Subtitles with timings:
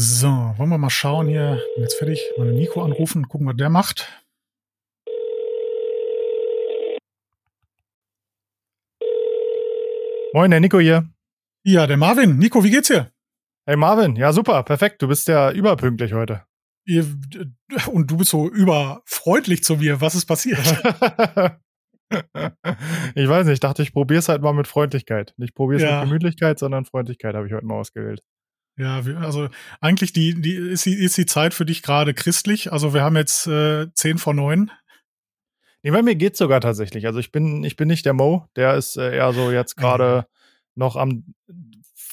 [0.00, 1.60] So, wollen wir mal schauen hier.
[1.74, 2.22] Bin jetzt fertig.
[2.38, 4.08] Mal Nico anrufen, gucken, was der macht.
[10.32, 11.10] Moin, der Nico hier.
[11.64, 12.38] Ja, der Marvin.
[12.38, 13.10] Nico, wie geht's dir?
[13.66, 15.02] Hey Marvin, ja super, perfekt.
[15.02, 16.44] Du bist ja überpünktlich heute.
[17.90, 20.00] Und du bist so überfreundlich zu mir.
[20.00, 20.60] Was ist passiert?
[23.16, 25.34] ich weiß nicht, ich dachte, ich probiere es halt mal mit Freundlichkeit.
[25.38, 25.98] Nicht probiere es ja.
[25.98, 28.22] mit Gemütlichkeit, sondern Freundlichkeit habe ich heute mal ausgewählt.
[28.78, 29.48] Ja, also
[29.80, 32.72] eigentlich die, die ist, die, ist die Zeit für dich gerade christlich.
[32.72, 34.70] Also wir haben jetzt äh, 10 vor 9.
[35.82, 37.06] Nee, bei mir geht's sogar tatsächlich.
[37.06, 40.26] Also ich bin, ich bin nicht der Mo, der ist äh, eher so jetzt gerade
[40.76, 41.34] noch am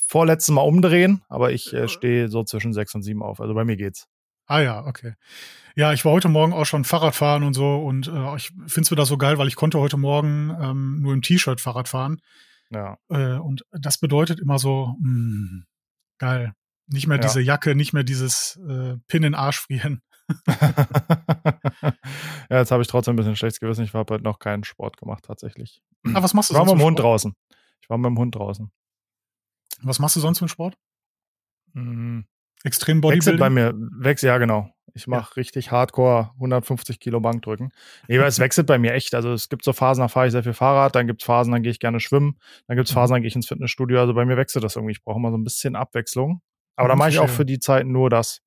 [0.07, 3.39] vorletzten Mal umdrehen, aber ich äh, stehe so zwischen sechs und sieben auf.
[3.39, 4.07] Also bei mir geht's.
[4.47, 5.13] Ah ja, okay.
[5.75, 8.81] Ja, ich war heute Morgen auch schon Fahrrad fahren und so und äh, ich finde
[8.81, 12.21] es wieder so geil, weil ich konnte heute Morgen ähm, nur im T-Shirt Fahrrad fahren.
[12.71, 12.97] Ja.
[13.09, 15.65] Äh, und das bedeutet immer so, mh, hm,
[16.17, 16.53] geil.
[16.87, 17.23] Nicht mehr ja.
[17.23, 20.01] diese Jacke, nicht mehr dieses äh, Pin in Arsch frieren.
[20.47, 21.93] ja,
[22.49, 23.83] jetzt habe ich trotzdem ein bisschen schlechtes Gewissen.
[23.83, 25.81] Ich habe heute noch keinen Sport gemacht, tatsächlich.
[26.13, 27.33] Ah, was machst du ich war mit dem Hund draußen.
[27.81, 28.71] Ich war mit dem Hund draußen.
[29.81, 30.77] Was machst du sonst für einen Sport?
[31.73, 32.25] Mhm.
[32.63, 33.33] Extrem Bodybuilding?
[33.33, 34.71] Wechselt bei mir, wechselt, ja genau.
[34.93, 35.33] Ich mache ja.
[35.35, 37.71] richtig Hardcore 150 Kilo Bankdrücken.
[38.07, 39.13] Nee, aber es wechselt bei mir echt.
[39.13, 41.51] Also es gibt so Phasen, da fahre ich sehr viel Fahrrad, dann gibt es Phasen,
[41.51, 42.99] dann gehe ich gerne schwimmen, dann gibt es mhm.
[42.99, 43.99] Phasen, dann gehe ich ins Fitnessstudio.
[43.99, 44.93] Also bei mir wechselt das irgendwie.
[44.93, 46.41] Ich brauche immer so ein bisschen Abwechslung.
[46.75, 48.41] Aber da mache ich auch für die Zeit nur das.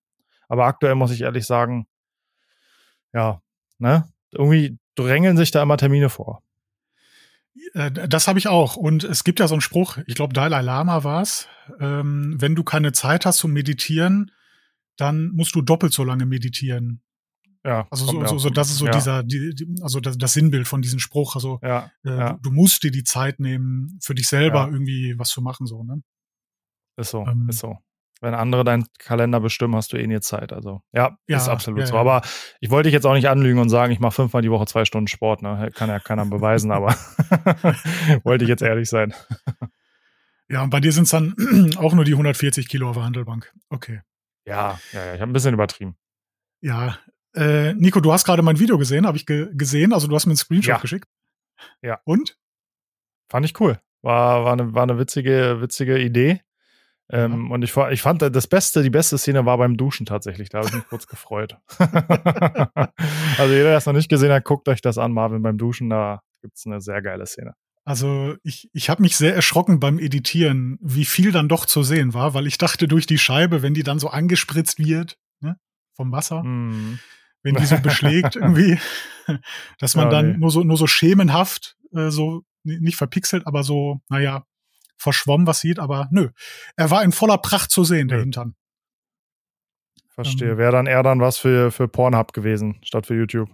[0.48, 1.86] Aber aktuell muss ich ehrlich sagen,
[3.12, 3.40] ja,
[3.78, 4.08] ne?
[4.30, 6.42] Irgendwie drängeln sich da immer Termine vor.
[7.74, 8.76] Äh, das habe ich auch.
[8.76, 11.48] Und es gibt ja so einen Spruch, ich glaube, Dalai Lama war es.
[11.80, 14.30] Ähm, wenn du keine Zeit hast zum Meditieren,
[14.96, 17.02] dann musst du doppelt so lange meditieren.
[17.64, 18.92] Ja, also so, so, so, das ist so ja.
[18.92, 21.34] dieser, die, die, also das, das, Sinnbild von diesem Spruch.
[21.34, 22.32] Also ja, äh, ja.
[22.34, 25.82] Du, du, musst dir die Zeit nehmen, für dich selber irgendwie was zu machen, so,
[25.82, 26.02] ne?
[26.96, 27.78] Ist so, ähm, ist so
[28.20, 30.52] wenn andere deinen Kalender bestimmen, hast du eh nie Zeit.
[30.52, 31.96] Also ja, ja ist absolut ja, so.
[31.96, 32.22] Aber
[32.60, 34.84] ich wollte dich jetzt auch nicht anlügen und sagen, ich mache fünfmal die Woche zwei
[34.84, 35.42] Stunden Sport.
[35.42, 35.70] Ne?
[35.74, 36.88] Kann ja keiner beweisen, aber
[38.24, 39.14] wollte ich jetzt ehrlich sein.
[40.48, 41.34] Ja, und bei dir sind es dann
[41.76, 43.52] auch nur die 140 Kilo auf der Handelbank.
[43.68, 44.00] Okay.
[44.46, 45.96] Ja, ja, ja ich habe ein bisschen übertrieben.
[46.60, 46.98] Ja.
[47.34, 49.92] Äh, Nico, du hast gerade mein Video gesehen, habe ich ge gesehen.
[49.92, 50.78] Also du hast mir einen Screenshot ja.
[50.78, 51.08] geschickt.
[51.82, 52.00] Ja.
[52.04, 52.38] Und?
[53.30, 53.78] Fand ich cool.
[54.02, 56.40] War, war, eine, war eine witzige, witzige Idee.
[57.10, 57.54] Ähm, ja.
[57.54, 60.50] Und ich, ich fand das Beste, die beste Szene war beim Duschen tatsächlich.
[60.50, 61.56] Da habe ich mich kurz gefreut.
[61.78, 65.88] also jeder, der es noch nicht gesehen hat, guckt euch das an, Marvin beim Duschen.
[65.88, 67.54] Da gibt es eine sehr geile Szene.
[67.84, 72.12] Also ich, ich habe mich sehr erschrocken beim Editieren, wie viel dann doch zu sehen
[72.12, 75.56] war, weil ich dachte, durch die Scheibe, wenn die dann so angespritzt wird ne,
[75.94, 76.98] vom Wasser, mm.
[77.42, 78.78] wenn die so beschlägt irgendwie,
[79.78, 80.36] dass man ja, dann nee.
[80.36, 84.44] nur so nur so schemenhaft, äh, so nicht verpixelt, aber so, naja,
[84.98, 86.30] verschwommen was sieht, aber nö.
[86.76, 88.54] Er war in voller Pracht zu sehen, der Hintern.
[90.08, 90.52] Verstehe.
[90.52, 93.48] Ähm, Wäre dann eher dann was für, für Pornhub gewesen, statt für YouTube.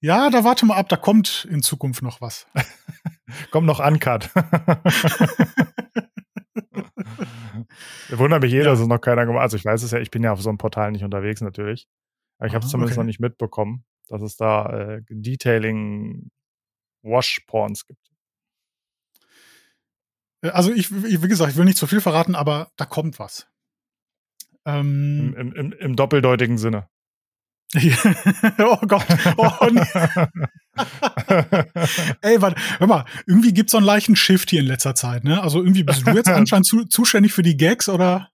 [0.00, 2.46] Ja, da warte mal ab, da kommt in Zukunft noch was.
[3.50, 4.30] kommt noch Uncut.
[8.10, 8.70] Wundert mich jeder, ja.
[8.70, 10.48] dass es noch keiner gemacht Also ich weiß es ja, ich bin ja auf so
[10.48, 11.88] einem Portal nicht unterwegs natürlich.
[12.38, 13.02] Aber ich habe es zumindest okay.
[13.02, 16.30] noch nicht mitbekommen, dass es da äh, Detailing
[17.02, 18.07] Wash-Porns gibt.
[20.42, 23.46] Äh, also ich, wie gesagt, ich will nicht zu viel verraten, aber da kommt was.
[24.64, 26.88] Ähm, Im, im, Im doppeldeutigen Sinne.
[28.58, 29.04] oh Gott.
[29.36, 29.82] Oh, nee.
[32.22, 35.24] Ey, warte, hör mal, irgendwie gibt es so einen leichten Shift hier in letzter Zeit,
[35.24, 35.42] ne?
[35.42, 38.30] Also irgendwie bist du jetzt anscheinend zu, zuständig für die Gags oder?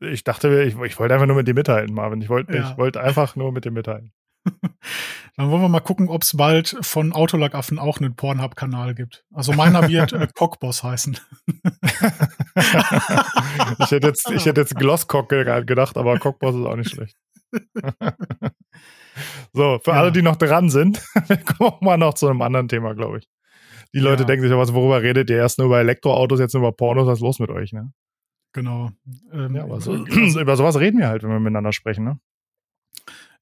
[0.00, 2.22] Ich dachte, ich, ich wollte einfach nur mit dir mitteilen, Marvin.
[2.22, 2.74] Ich wollte ja.
[2.78, 4.12] ich einfach nur mit dir mitteilen.
[5.36, 9.24] Dann wollen wir mal gucken, ob es bald von Autolackaffen auch einen Pornhub-Kanal gibt.
[9.32, 11.18] Also meiner wird äh, Cockboss heißen.
[13.78, 17.16] ich hätte jetzt, ich hätte jetzt Glosscock gedacht, aber Cockboss ist auch nicht schlecht.
[19.52, 19.96] so, für ja.
[19.96, 23.18] alle, die noch dran sind, wir kommen auch mal noch zu einem anderen Thema, glaube
[23.18, 23.28] ich.
[23.92, 24.26] Die Leute ja.
[24.26, 27.18] denken sich, was, worüber redet ihr erst nur über Elektroautos, jetzt nur über Pornos, was
[27.18, 27.92] ist los mit euch, ne?
[28.52, 28.90] Genau.
[29.32, 29.94] Ähm, ja, aber so,
[30.40, 32.20] über sowas reden wir halt, wenn wir miteinander sprechen, ne?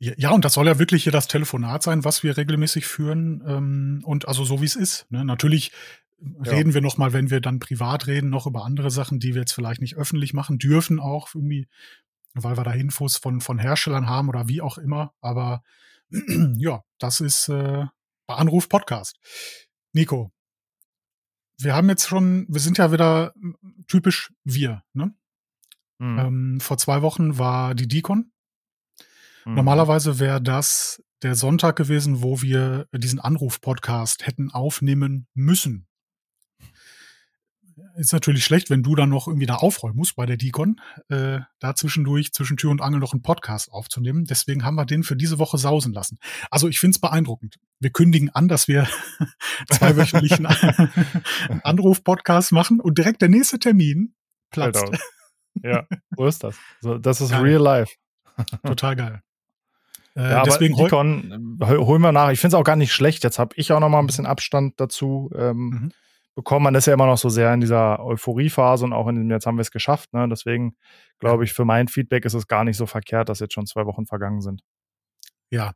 [0.01, 3.43] Ja, und das soll ja wirklich hier das Telefonat sein, was wir regelmäßig führen.
[3.47, 5.11] Ähm, und also so wie es ist.
[5.11, 5.25] Ne?
[5.25, 5.73] Natürlich
[6.21, 6.53] ja.
[6.53, 9.43] reden wir noch mal, wenn wir dann privat reden, noch über andere Sachen, die wir
[9.43, 11.67] jetzt vielleicht nicht öffentlich machen dürfen, auch irgendwie,
[12.35, 15.15] weil wir da Infos von, von Herstellern haben oder wie auch immer.
[15.21, 15.65] Aber
[16.59, 17.85] ja, das ist äh,
[18.27, 19.19] bei Anruf Podcast.
[19.93, 20.31] Nico,
[21.61, 23.35] wir haben jetzt schon, wir sind ja wieder
[23.89, 24.85] typisch wir.
[24.93, 25.13] Ne?
[25.99, 26.19] Mhm.
[26.19, 28.31] Ähm, vor zwei Wochen war die Deacon
[29.45, 29.55] Mhm.
[29.55, 35.87] Normalerweise wäre das der Sonntag gewesen, wo wir diesen Anruf-Podcast hätten aufnehmen müssen.
[37.97, 41.41] ist natürlich schlecht, wenn du dann noch irgendwie da aufräumen musst bei der Dicon, äh,
[41.59, 44.25] da zwischendurch, zwischen Tür und Angel noch einen Podcast aufzunehmen.
[44.25, 46.19] Deswegen haben wir den für diese Woche sausen lassen.
[46.51, 47.57] Also ich finde es beeindruckend.
[47.81, 48.89] Wir kündigen an, dass wir
[49.71, 50.47] zweiwöchentlichen
[51.65, 54.15] Anruf-Podcast machen und direkt der nächste Termin
[54.51, 54.85] platzt.
[54.85, 54.99] Genau.
[55.63, 55.87] Ja,
[56.17, 56.57] so ist das.
[56.81, 57.43] So, das ist geil.
[57.43, 57.95] real life.
[58.65, 59.23] Total geil.
[60.19, 62.31] Äh, ja, deswegen aber Dicon holen wir nach.
[62.31, 63.25] Ich finde es auch gar nicht schlecht.
[63.25, 65.31] Jetzt habe ich auch noch mal ein bisschen Abstand dazu.
[65.35, 65.93] Ähm, mhm
[66.39, 66.63] bekommen.
[66.63, 69.45] Man ist ja immer noch so sehr in dieser Euphoriephase und auch in dem, jetzt
[69.45, 70.13] haben wir es geschafft.
[70.13, 70.29] Ne?
[70.29, 70.77] Deswegen
[71.19, 73.87] glaube ich, für mein Feedback ist es gar nicht so verkehrt, dass jetzt schon zwei
[73.87, 74.63] Wochen vergangen sind.
[75.51, 75.73] Ja.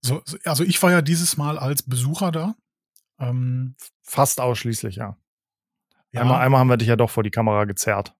[0.00, 2.56] So, also ich war ja dieses Mal als Besucher da.
[3.20, 5.16] Ähm, Fast ausschließlich, ja.
[6.10, 6.20] ja.
[6.20, 8.12] Einmal, einmal haben wir dich ja doch vor die Kamera gezerrt.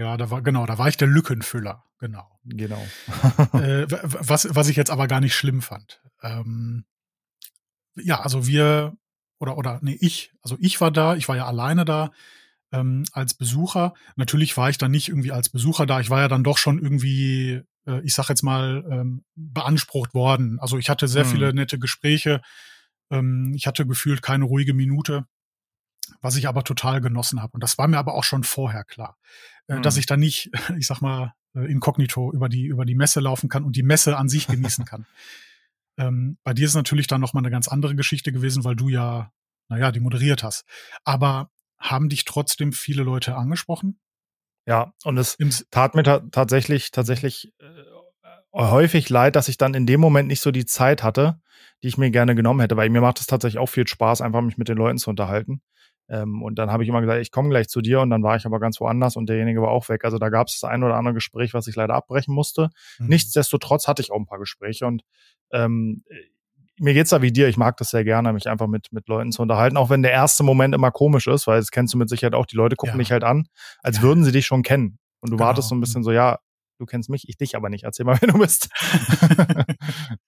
[0.00, 2.26] Ja, da war, genau, da war ich der Lückenfüller, genau.
[2.44, 2.82] Genau.
[3.52, 6.00] äh, was, was ich jetzt aber gar nicht schlimm fand.
[6.22, 6.86] Ähm,
[7.96, 8.96] ja, also wir
[9.40, 12.12] oder, oder, nee, ich, also ich war da, ich war ja alleine da
[12.72, 13.92] ähm, als Besucher.
[14.16, 16.78] Natürlich war ich dann nicht irgendwie als Besucher da, ich war ja dann doch schon
[16.78, 20.58] irgendwie, äh, ich sag jetzt mal, ähm, beansprucht worden.
[20.60, 21.28] Also ich hatte sehr mhm.
[21.28, 22.40] viele nette Gespräche,
[23.10, 25.26] ähm, ich hatte gefühlt keine ruhige Minute,
[26.20, 27.52] was ich aber total genossen habe.
[27.54, 29.16] Und das war mir aber auch schon vorher klar,
[29.68, 29.82] äh, mhm.
[29.82, 33.48] dass ich da nicht, ich sag mal, äh, inkognito über die, über die Messe laufen
[33.48, 35.06] kann und die Messe an sich genießen kann.
[35.98, 39.32] Ähm, bei dir ist natürlich dann nochmal eine ganz andere Geschichte gewesen, weil du ja,
[39.68, 40.64] naja, die moderiert hast.
[41.04, 43.98] Aber haben dich trotzdem viele Leute angesprochen?
[44.66, 47.66] Ja, und es Im tat mir ta tatsächlich, tatsächlich äh,
[48.54, 51.40] häufig leid, dass ich dann in dem Moment nicht so die Zeit hatte,
[51.82, 54.42] die ich mir gerne genommen hätte, weil mir macht es tatsächlich auch viel Spaß, einfach
[54.42, 55.62] mich mit den Leuten zu unterhalten.
[56.10, 58.34] Ähm, und dann habe ich immer gesagt, ich komme gleich zu dir und dann war
[58.36, 60.04] ich aber ganz woanders und derjenige war auch weg.
[60.04, 62.70] Also da gab es das ein oder andere Gespräch, was ich leider abbrechen musste.
[62.98, 63.06] Mhm.
[63.06, 65.02] Nichtsdestotrotz hatte ich auch ein paar Gespräche und
[65.52, 66.04] ähm,
[66.80, 67.46] mir geht's da wie dir.
[67.46, 70.12] Ich mag das sehr gerne, mich einfach mit, mit Leuten zu unterhalten, auch wenn der
[70.12, 72.46] erste Moment immer komisch ist, weil das kennst du mit Sicherheit auch.
[72.46, 72.98] Die Leute gucken ja.
[72.98, 73.46] dich halt an,
[73.82, 74.02] als ja.
[74.02, 74.98] würden sie dich schon kennen.
[75.20, 75.48] Und du genau.
[75.48, 76.38] wartest so ein bisschen so, ja,
[76.78, 77.84] du kennst mich, ich dich aber nicht.
[77.84, 78.68] Erzähl mal, wer du bist.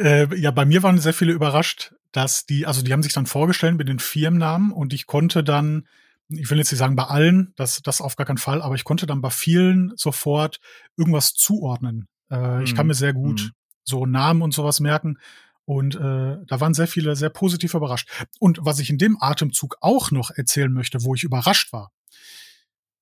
[0.00, 3.26] äh, ja, bei mir waren sehr viele überrascht, dass die, also die haben sich dann
[3.26, 5.86] vorgestellt mit den Firmennamen und ich konnte dann,
[6.28, 8.84] ich will jetzt nicht sagen bei allen, das, das auf gar keinen Fall, aber ich
[8.84, 10.60] konnte dann bei vielen sofort
[10.96, 12.08] irgendwas zuordnen.
[12.30, 12.64] Äh, mhm.
[12.64, 12.88] Ich kann mhm.
[12.88, 13.50] mir sehr gut mhm.
[13.84, 15.18] so Namen und sowas merken.
[15.64, 18.08] Und äh, da waren sehr viele sehr positiv überrascht.
[18.40, 21.92] Und was ich in dem Atemzug auch noch erzählen möchte, wo ich überrascht war,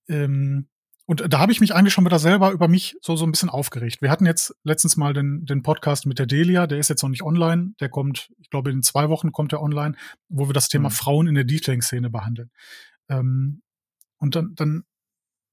[0.09, 0.69] ähm,
[1.09, 3.49] und da habe ich mich eigentlich schon wieder selber über mich so, so ein bisschen
[3.49, 4.03] aufgeregt.
[4.03, 7.09] Wir hatten jetzt letztens mal den, den Podcast mit der Delia, der ist jetzt noch
[7.09, 9.97] nicht online, der kommt, ich glaube, in zwei Wochen kommt er online,
[10.29, 10.93] wo wir das Thema mhm.
[10.93, 12.51] Frauen in der Detailing-Szene behandeln.
[13.09, 13.63] Ähm,
[14.19, 14.85] und dann, dann,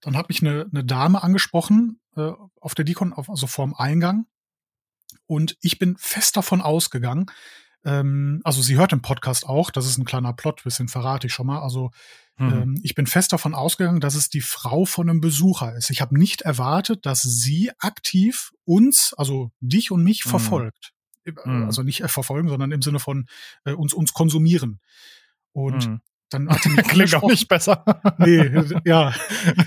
[0.01, 4.25] dann habe ich eine, eine Dame angesprochen äh, auf der Dicon, auf, also vorm Eingang.
[5.25, 7.27] Und ich bin fest davon ausgegangen,
[7.85, 11.33] ähm, also sie hört den Podcast auch, das ist ein kleiner Plot, bisschen verrate ich
[11.33, 11.61] schon mal.
[11.61, 11.91] Also
[12.37, 12.53] Mhm.
[12.53, 15.89] Ähm, ich bin fest davon ausgegangen, dass es die Frau von einem Besucher ist.
[15.89, 20.29] Ich habe nicht erwartet, dass sie aktiv uns, also dich und mich, mhm.
[20.29, 20.91] verfolgt.
[21.25, 21.65] Mhm.
[21.65, 23.27] Also nicht äh, verfolgen, sondern im Sinne von
[23.63, 24.81] äh, uns, uns konsumieren.
[25.53, 26.01] Und mhm.
[26.29, 27.85] dann hat mich Klingt auch nicht besser.
[28.17, 28.51] nee,
[28.83, 29.13] ja.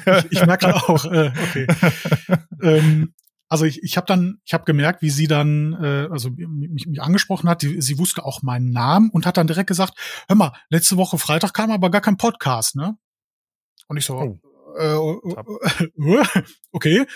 [0.05, 1.67] Ich, ich merke auch, äh, okay.
[2.63, 3.15] ähm,
[3.49, 7.01] also ich, ich habe dann, ich habe gemerkt, wie sie dann, äh, also mich, mich
[7.01, 7.63] angesprochen hat.
[7.63, 9.95] Die, sie wusste auch meinen Namen und hat dann direkt gesagt:
[10.29, 12.97] Hör mal, letzte Woche Freitag kam aber gar kein Podcast, ne?
[13.89, 14.39] Und ich so, oh.
[14.79, 16.43] äh, äh,
[16.73, 17.07] okay.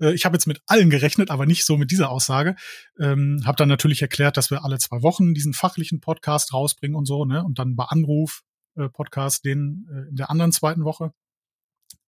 [0.00, 2.54] Äh, ich habe jetzt mit allen gerechnet, aber nicht so mit dieser Aussage.
[3.00, 7.06] Ähm, habe dann natürlich erklärt, dass wir alle zwei Wochen diesen fachlichen Podcast rausbringen und
[7.06, 7.42] so, ne?
[7.42, 8.42] Und dann bei Anruf
[8.76, 11.12] äh, Podcast den äh, in der anderen zweiten Woche.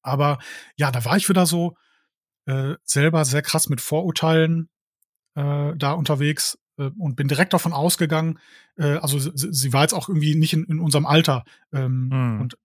[0.02, 0.38] Aber
[0.76, 1.76] ja, da war ich wieder so,
[2.46, 4.68] äh, selber sehr krass mit Vorurteilen
[5.34, 8.38] äh, da unterwegs äh, und bin direkt davon ausgegangen,
[8.76, 12.40] äh, also sie, sie war jetzt auch irgendwie nicht in, in unserem Alter ähm, mhm.
[12.40, 12.56] und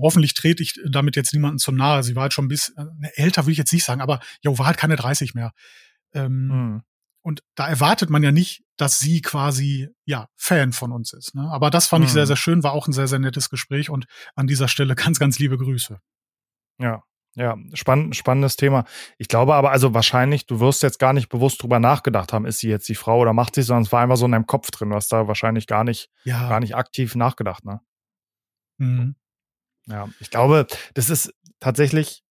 [0.00, 2.02] hoffentlich trete ich damit jetzt niemanden zu nahe.
[2.02, 4.58] Sie war halt schon ein bisschen äh, älter, will ich jetzt nicht sagen, aber jo,
[4.58, 5.52] war halt keine 30 mehr.
[6.12, 6.82] Ähm, mhm.
[7.22, 11.34] Und da erwartet man ja nicht, dass sie quasi ja Fan von uns ist.
[11.34, 11.42] Ne?
[11.42, 12.06] Aber das fand mhm.
[12.06, 12.28] ich sehr, mhm.
[12.28, 15.38] sehr schön, war auch ein sehr, sehr nettes Gespräch und an dieser Stelle ganz, ganz
[15.38, 16.00] liebe Grüße.
[16.78, 17.02] Ja,
[17.36, 18.84] ja, spann spannendes Thema.
[19.18, 22.58] Ich glaube aber, also wahrscheinlich, du wirst jetzt gar nicht bewusst drüber nachgedacht haben, ist
[22.58, 24.70] sie jetzt die Frau oder macht sie, sondern es war einfach so in deinem Kopf
[24.70, 24.90] drin.
[24.90, 26.48] Du hast da wahrscheinlich gar nicht, ja.
[26.48, 27.80] gar nicht aktiv nachgedacht, ne?
[28.78, 29.14] Mhm.
[29.86, 32.22] Ja, ich glaube, das ist tatsächlich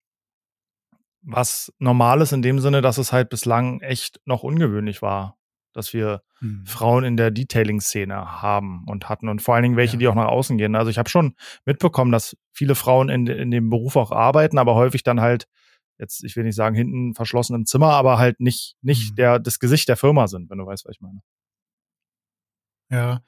[1.22, 5.39] was Normales in dem Sinne, dass es halt bislang echt noch ungewöhnlich war,
[5.74, 6.66] dass wir mhm.
[6.66, 10.00] Frauen in der Detailing-Szene haben und hatten und vor allen Dingen welche, ja.
[10.00, 10.76] die auch nach außen gehen.
[10.76, 11.36] Also ich habe schon
[11.66, 15.48] mitbekommen, dass viele Frauen in, in dem Beruf auch arbeiten, aber häufig dann halt
[15.98, 19.16] jetzt, ich will nicht sagen hinten verschlossen im Zimmer, aber halt nicht nicht mhm.
[19.16, 21.22] der das Gesicht der Firma sind, wenn du weißt, was ich meine.
[22.92, 23.22] Ja,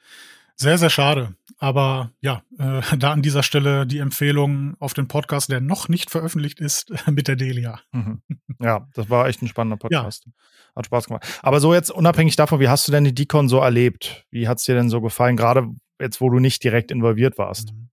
[0.62, 1.34] Sehr, sehr schade.
[1.58, 6.12] Aber ja, äh, da an dieser Stelle die Empfehlung auf den Podcast, der noch nicht
[6.12, 7.80] veröffentlicht ist, mit der Delia.
[7.92, 8.22] Mhm.
[8.60, 10.28] Ja, das war echt ein spannender Podcast.
[10.28, 10.32] Ja.
[10.76, 11.40] Hat Spaß gemacht.
[11.42, 14.28] Aber so jetzt unabhängig davon, wie hast du denn die Decon so erlebt?
[14.30, 15.68] Wie hat es dir denn so gefallen, gerade
[16.00, 17.74] jetzt, wo du nicht direkt involviert warst?
[17.74, 17.90] Mhm.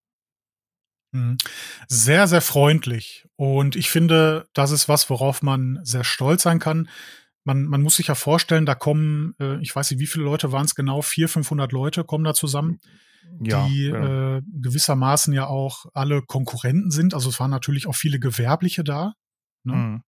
[1.13, 1.39] mhm.
[1.89, 3.27] Sehr, sehr freundlich.
[3.37, 6.91] Und ich finde, das ist was, worauf man sehr stolz sein kann
[7.49, 10.53] man, man muss sich ja vorstellen, da kommen, äh, ich weiß nicht, wie viele Leute
[10.53, 12.79] waren es genau, vier, 500 Leute kommen da zusammen,
[13.41, 14.37] ja, die ja.
[14.37, 17.15] Äh, gewissermaßen ja auch alle Konkurrenten sind.
[17.15, 19.15] Also es waren natürlich auch viele Gewerbliche da.
[19.65, 19.73] Ne?
[19.73, 20.03] Mhm.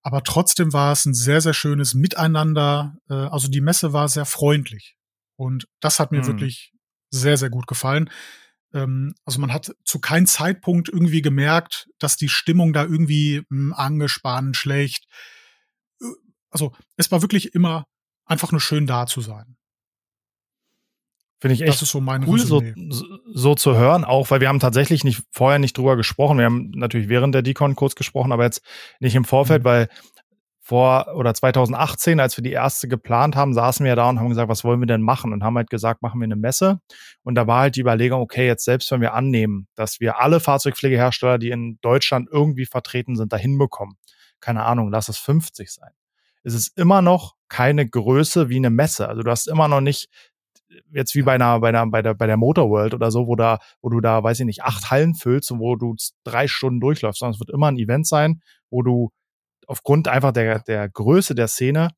[0.00, 2.94] Aber trotzdem war es ein sehr, sehr schönes Miteinander.
[3.10, 4.96] Äh, also die Messe war sehr freundlich.
[5.36, 6.26] Und das hat mir mhm.
[6.26, 6.72] wirklich
[7.10, 8.08] sehr, sehr gut gefallen.
[8.72, 13.50] Ähm, also man hat zu keinem Zeitpunkt irgendwie gemerkt, dass die Stimmung da irgendwie mh,
[13.50, 15.06] hm, angespannt, schlecht
[16.52, 17.86] also es war wirklich immer
[18.26, 19.56] einfach nur schön da zu sein.
[21.40, 22.62] Finde ich echt das ist so mein cool, so,
[23.34, 26.38] so zu hören, auch weil wir haben tatsächlich nicht vorher nicht drüber gesprochen.
[26.38, 28.62] Wir haben natürlich während der Decon kurz gesprochen, aber jetzt
[29.00, 29.66] nicht im Vorfeld, mhm.
[29.66, 29.88] weil
[30.60, 34.48] vor oder 2018, als wir die erste geplant haben, saßen wir da und haben gesagt,
[34.48, 35.32] was wollen wir denn machen?
[35.32, 36.78] Und haben halt gesagt, machen wir eine Messe.
[37.24, 40.38] Und da war halt die Überlegung, okay, jetzt selbst wenn wir annehmen, dass wir alle
[40.38, 43.96] Fahrzeugpflegehersteller, die in Deutschland irgendwie vertreten sind, dahin bekommen.
[44.38, 45.90] Keine Ahnung, lass es 50 sein
[46.44, 49.08] ist es immer noch keine Größe wie eine Messe.
[49.08, 50.08] Also du hast immer noch nicht
[50.92, 53.58] jetzt wie bei einer, bei einer, bei der, bei der Motorworld oder so, wo da,
[53.80, 55.94] wo du da, weiß ich nicht, acht Hallen füllst und wo du
[56.24, 59.10] drei Stunden durchläufst, sondern es wird immer ein Event sein, wo du
[59.66, 61.90] aufgrund einfach der, der Größe der Szene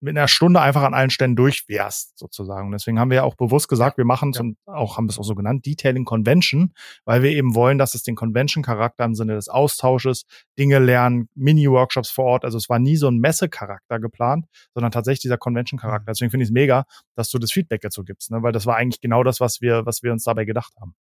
[0.00, 2.66] mit einer Stunde einfach an allen Stellen durchwärst, sozusagen.
[2.66, 4.42] Und deswegen haben wir ja auch bewusst gesagt, wir machen es ja.
[4.42, 6.72] und auch haben es auch so genannt, Detailing Convention,
[7.04, 10.24] weil wir eben wollen, dass es den Convention-Charakter im Sinne des Austausches,
[10.58, 12.44] Dinge lernen, Mini-Workshops vor Ort.
[12.44, 16.10] Also es war nie so ein Messecharakter geplant, sondern tatsächlich dieser Convention-Charakter.
[16.10, 16.14] Mhm.
[16.14, 18.42] Deswegen finde ich es mega, dass du das Feedback dazu gibst, ne?
[18.42, 20.94] weil das war eigentlich genau das, was wir, was wir uns dabei gedacht haben.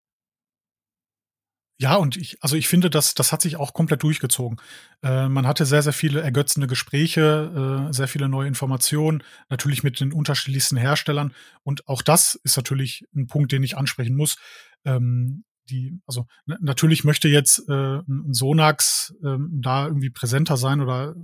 [1.78, 4.62] Ja, und ich, also ich finde, das, das hat sich auch komplett durchgezogen.
[5.04, 10.00] Äh, man hatte sehr, sehr viele ergötzende Gespräche, äh, sehr viele neue Informationen, natürlich mit
[10.00, 11.34] den unterschiedlichsten Herstellern.
[11.64, 14.38] Und auch das ist natürlich ein Punkt, den ich ansprechen muss.
[14.86, 21.16] Ähm, die, also natürlich möchte jetzt äh, ein Sonax äh, da irgendwie präsenter sein oder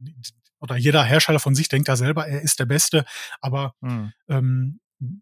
[0.60, 3.04] oder jeder Hersteller von sich denkt ja selber, er ist der Beste,
[3.40, 4.12] aber mhm.
[4.28, 4.80] ähm,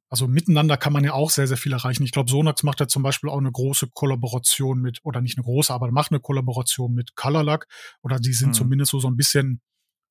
[0.09, 2.04] also miteinander kann man ja auch sehr, sehr viel erreichen.
[2.04, 5.45] Ich glaube, Sonax macht ja zum Beispiel auch eine große Kollaboration mit, oder nicht eine
[5.45, 7.66] große, aber macht eine Kollaboration mit Colorluck
[8.02, 8.54] oder die sind mhm.
[8.54, 9.61] zumindest so, so ein bisschen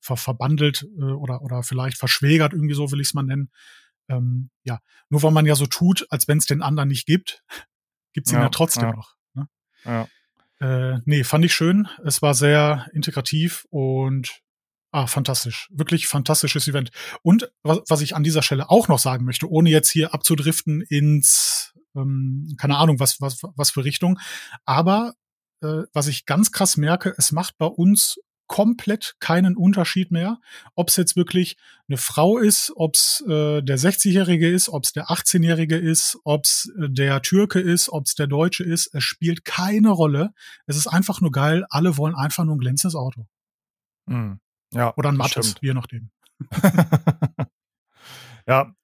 [0.00, 3.50] ver verbandelt äh, oder, oder vielleicht verschwägert, irgendwie so will ich es mal nennen.
[4.08, 7.42] Ähm, ja, nur weil man ja so tut, als wenn es den anderen nicht gibt,
[8.12, 8.92] gibt es ihn ja, ja trotzdem ja.
[8.92, 9.14] noch.
[9.32, 9.48] Ne?
[9.84, 10.08] Ja.
[10.60, 11.88] Äh, nee, fand ich schön.
[12.04, 14.43] Es war sehr integrativ und
[14.94, 15.68] Ah, fantastisch.
[15.72, 16.92] Wirklich fantastisches Event.
[17.22, 20.82] Und was, was ich an dieser Stelle auch noch sagen möchte, ohne jetzt hier abzudriften
[20.82, 24.20] ins, ähm, keine Ahnung, was, was, was für Richtung.
[24.64, 25.14] Aber
[25.64, 30.38] äh, was ich ganz krass merke, es macht bei uns komplett keinen Unterschied mehr,
[30.76, 31.56] ob es jetzt wirklich
[31.88, 36.44] eine Frau ist, ob es äh, der 60-Jährige ist, ob es der 18-Jährige ist, ob
[36.44, 38.94] es äh, der Türke ist, ob es der Deutsche ist.
[38.94, 40.30] Es spielt keine Rolle.
[40.66, 41.66] Es ist einfach nur geil.
[41.68, 43.26] Alle wollen einfach nur ein glänzendes Auto.
[44.06, 44.38] Mhm.
[44.74, 46.10] Ja, Oder ein mattes, je nachdem.
[48.46, 48.74] ja,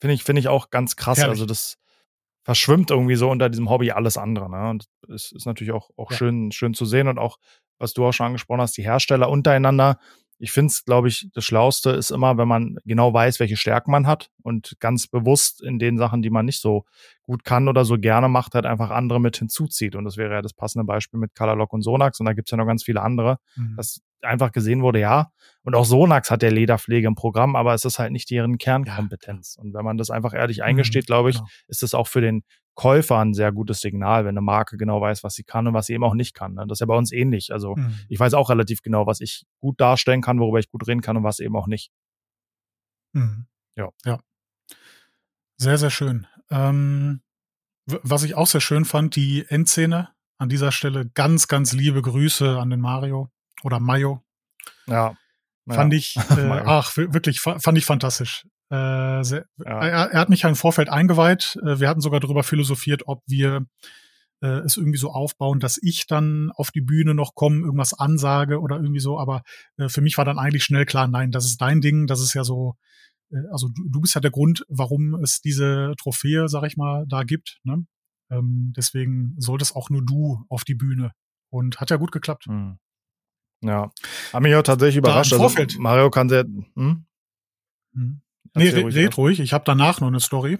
[0.00, 1.18] finde ich, finde ich auch ganz krass.
[1.18, 1.30] Herrlich.
[1.32, 1.78] Also das
[2.42, 4.50] verschwimmt irgendwie so unter diesem Hobby alles andere.
[4.50, 4.68] Ne?
[4.68, 6.16] Und es ist natürlich auch, auch ja.
[6.16, 7.38] schön, schön zu sehen und auch,
[7.78, 9.98] was du auch schon angesprochen hast, die Hersteller untereinander
[10.38, 13.90] ich finde es, glaube ich, das Schlauste ist immer, wenn man genau weiß, welche Stärken
[13.90, 16.84] man hat und ganz bewusst in den Sachen, die man nicht so
[17.24, 19.96] gut kann oder so gerne macht, halt einfach andere mit hinzuzieht.
[19.96, 22.20] Und das wäre ja das passende Beispiel mit Colorlock und Sonax.
[22.20, 23.74] Und da gibt's ja noch ganz viele andere, mhm.
[23.76, 25.30] dass einfach gesehen wurde, ja.
[25.62, 29.56] Und auch Sonax hat der Lederpflege im Programm, aber es ist halt nicht deren Kernkompetenz.
[29.56, 29.62] Ja.
[29.62, 31.48] Und wenn man das einfach ehrlich mhm, eingesteht, glaube ich, genau.
[31.68, 32.42] ist das auch für den
[32.74, 35.86] Käufer ein sehr gutes Signal, wenn eine Marke genau weiß, was sie kann und was
[35.86, 36.54] sie eben auch nicht kann.
[36.54, 36.66] Ne?
[36.66, 37.52] Das ist ja bei uns ähnlich.
[37.52, 37.94] Also mhm.
[38.08, 41.16] ich weiß auch relativ genau, was ich gut darstellen kann, worüber ich gut reden kann
[41.16, 41.92] und was eben auch nicht.
[43.12, 43.46] Mhm.
[43.76, 43.90] Ja.
[44.04, 44.18] Ja.
[45.56, 46.26] Sehr, sehr schön.
[46.54, 47.20] Ähm,
[47.86, 50.08] was ich auch sehr schön fand, die Endszene.
[50.36, 53.30] An dieser Stelle ganz, ganz liebe Grüße an den Mario
[53.62, 54.22] oder Mayo.
[54.86, 55.14] Ja.
[55.68, 55.98] Fand ja.
[55.98, 58.46] ich, äh, ach, wirklich, fand ich fantastisch.
[58.68, 59.86] Äh, sehr, ja.
[59.86, 61.56] er, er, hat mich ja im Vorfeld eingeweiht.
[61.62, 63.66] Äh, wir hatten sogar darüber philosophiert, ob wir
[64.42, 68.60] äh, es irgendwie so aufbauen, dass ich dann auf die Bühne noch komme, irgendwas ansage
[68.60, 69.18] oder irgendwie so.
[69.18, 69.42] Aber
[69.76, 72.06] äh, für mich war dann eigentlich schnell klar, nein, das ist dein Ding.
[72.06, 72.74] Das ist ja so,
[73.50, 77.22] also du, du bist ja der Grund, warum es diese Trophäe, sag ich mal, da
[77.22, 77.60] gibt.
[77.64, 77.86] Ne?
[78.30, 81.12] Ähm, deswegen solltest auch nur du auf die Bühne.
[81.50, 82.46] Und hat ja gut geklappt.
[82.46, 82.78] Hm.
[83.62, 83.90] Ja.
[84.32, 85.32] Hat mich auch tatsächlich überrascht.
[85.32, 86.44] Also Mario kann sehr.
[86.44, 87.06] Hm?
[87.94, 88.20] Hm.
[88.56, 89.40] Nee, red, red ruhig.
[89.40, 90.58] Ich habe danach noch eine Story.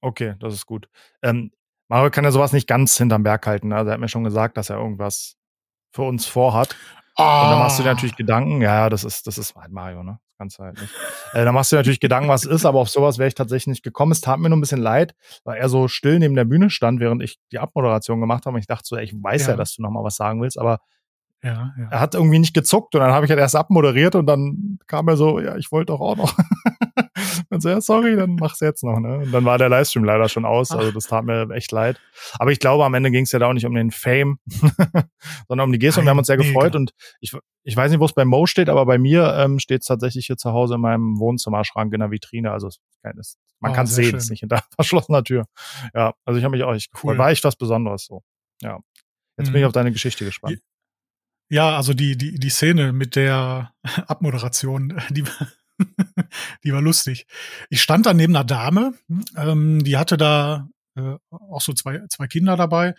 [0.00, 0.88] Okay, das ist gut.
[1.22, 1.52] Ähm,
[1.88, 3.72] Mario kann ja sowas nicht ganz hinterm Berg halten.
[3.72, 5.36] Also er hat mir schon gesagt, dass er irgendwas
[5.92, 6.76] für uns vorhat.
[7.16, 7.44] Ah.
[7.44, 10.18] Und dann machst du dir natürlich Gedanken, ja, das ist, das ist halt Mario, ne?
[10.38, 10.92] Kannst du halt nicht.
[11.32, 13.82] äh, dann machst du natürlich Gedanken, was ist, aber auf sowas wäre ich tatsächlich nicht
[13.82, 14.12] gekommen.
[14.12, 15.14] Es tat mir nur ein bisschen leid,
[15.44, 18.54] weil er so still neben der Bühne stand, während ich die Abmoderation gemacht habe.
[18.54, 20.42] Und ich dachte so, ey, ich weiß ja, ja dass du noch mal was sagen
[20.42, 20.80] willst, aber
[21.42, 21.88] ja, ja.
[21.90, 25.06] er hat irgendwie nicht gezuckt und dann habe ich halt erst abmoderiert und dann kam
[25.08, 26.36] er so, ja, ich wollte doch auch noch.
[27.50, 28.98] und so, ja, sorry, dann mach's jetzt noch.
[28.98, 29.18] Ne?
[29.18, 30.70] Und dann war der Livestream leider schon aus.
[30.70, 32.00] Also das tat mir echt leid.
[32.38, 34.38] Aber ich glaube, am Ende ging es ja da auch nicht um den Fame,
[35.48, 36.00] sondern um die Geste.
[36.00, 36.74] Und wir haben uns sehr gefreut.
[36.74, 39.82] Und ich, ich weiß nicht, wo es bei Mo steht, aber bei mir ähm, steht
[39.82, 42.50] es tatsächlich hier zu Hause in meinem Wohnzimmerschrank in der Vitrine.
[42.50, 45.44] Also es, es, man oh, kann es sehen, es ist nicht hinter verschlossener Tür.
[45.94, 47.12] Ja, also ich habe mich auch echt gefreut.
[47.12, 47.18] Cool.
[47.18, 48.22] War echt was Besonderes so.
[48.62, 48.80] Ja.
[49.38, 49.52] Jetzt mhm.
[49.52, 49.66] bin ich mhm.
[49.66, 50.58] auf deine Geschichte gespannt.
[51.48, 53.72] Ja, also die, die, die Szene mit der
[54.06, 55.24] Abmoderation, die,
[56.64, 57.26] die war lustig.
[57.70, 58.94] Ich stand da neben einer Dame,
[59.36, 62.94] ähm, die hatte da äh, auch so zwei, zwei Kinder dabei.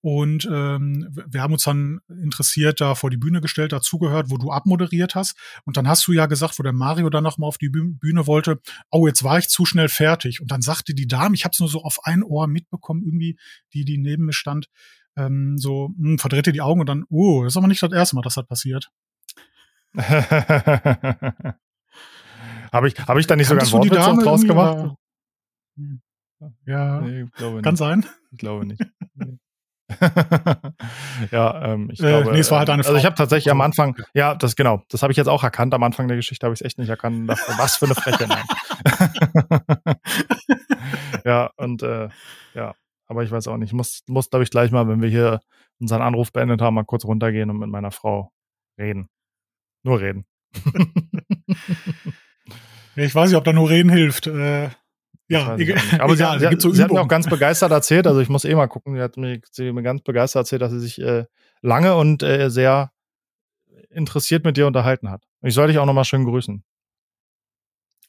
[0.00, 4.50] Und ähm, wir haben uns dann interessiert da vor die Bühne gestellt, dazugehört, wo du
[4.50, 5.34] abmoderiert hast.
[5.64, 8.60] Und dann hast du ja gesagt, wo der Mario dann nochmal auf die Bühne wollte,
[8.90, 10.42] oh, jetzt war ich zu schnell fertig.
[10.42, 13.38] Und dann sagte die Dame, ich habe es nur so auf ein Ohr mitbekommen, irgendwie,
[13.72, 14.68] die, die neben mir stand,
[15.16, 17.92] ähm, so mh, hm, verdrehte die Augen und dann, oh, das ist aber nicht das
[17.92, 18.90] erste Mal, dass das passiert.
[22.74, 24.96] Habe ich, hab ich da nicht sogar einen Wortwitz draus gemacht?
[25.76, 26.02] Hm.
[26.66, 27.26] Ja, nee,
[27.62, 28.04] kann sein.
[28.32, 28.82] Ich glaube nicht.
[31.30, 32.32] ja, ähm, ich äh, glaube.
[32.32, 32.90] Nee, es war halt eine Frau.
[32.90, 35.72] Also ich habe tatsächlich am Anfang, ja, das genau, das habe ich jetzt auch erkannt.
[35.74, 37.28] Am Anfang der Geschichte habe ich es echt nicht erkannt.
[37.28, 38.44] Was für eine Freche, nein.
[41.24, 42.08] ja, und äh,
[42.54, 42.74] ja,
[43.06, 43.70] aber ich weiß auch nicht.
[43.70, 45.40] Ich muss, muss glaube ich, gleich mal, wenn wir hier
[45.80, 48.32] unseren Anruf beendet haben, mal kurz runtergehen und mit meiner Frau
[48.78, 49.08] reden.
[49.82, 50.26] Nur reden.
[52.96, 54.26] Ich weiß nicht, ob da nur reden hilft.
[54.26, 54.70] Äh,
[55.28, 55.80] ja, egal.
[55.98, 58.54] Aber sie, sie, so sie hat mir auch ganz begeistert erzählt, also ich muss eh
[58.54, 61.24] mal gucken, sie hat mir, sie mir ganz begeistert erzählt, dass sie sich äh,
[61.62, 62.92] lange und äh, sehr
[63.90, 65.24] interessiert mit dir unterhalten hat.
[65.42, 66.64] Ich soll dich auch nochmal schön grüßen.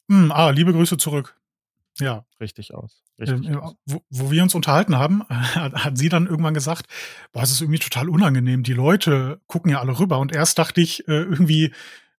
[0.08, 1.36] Mm, ah, liebe Grüße zurück.
[2.00, 2.26] Ja.
[2.40, 3.04] Richtig aus.
[3.20, 3.76] Richtig ähm, aus.
[3.86, 6.88] Wo, wo, wir uns unterhalten haben, hat, hat, sie dann irgendwann gesagt,
[7.32, 8.64] boah, es ist irgendwie total unangenehm.
[8.64, 11.74] Die Leute gucken ja alle rüber und erst dachte ich äh, irgendwie,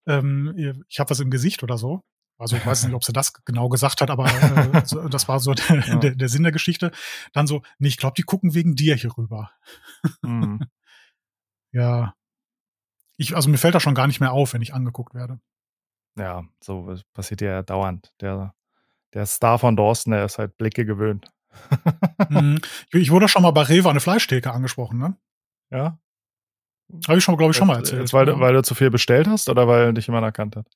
[0.06, 2.02] ähm, ich habe was im Gesicht oder so.
[2.38, 5.54] Also ich weiß nicht, ob sie das genau gesagt hat, aber äh, das war so
[5.54, 5.96] der, ja.
[5.96, 6.90] der, der, Sinn der Geschichte.
[7.32, 9.50] Dann so, nee, ich glaube, die gucken wegen dir hier rüber.
[10.22, 10.60] Mhm.
[11.72, 12.14] ja.
[13.16, 15.40] Ich, also mir fällt das schon gar nicht mehr auf, wenn ich angeguckt werde.
[16.18, 18.12] Ja, so passiert ja dauernd.
[18.20, 18.54] Der,
[19.16, 21.26] der Star von Dorsten, der ist halt Blicke gewöhnt.
[22.28, 22.60] mhm.
[22.92, 25.16] Ich wurde schon mal bei Rewe eine Fleischtheke angesprochen, ne?
[25.70, 25.98] Ja.
[27.08, 28.02] Habe ich schon, glaube ich, schon mal erzählt.
[28.02, 30.66] Jetzt, weil, weil du zu viel bestellt hast oder weil dich jemand erkannt hat?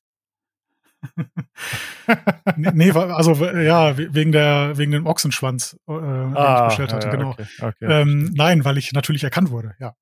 [2.56, 7.14] nee, also ja, wegen der wegen dem Ochsenschwanz, äh, den ah, ich bestellt hatte, ja,
[7.14, 7.30] genau.
[7.30, 9.94] Okay, okay, ähm, nein, weil ich natürlich erkannt wurde, ja.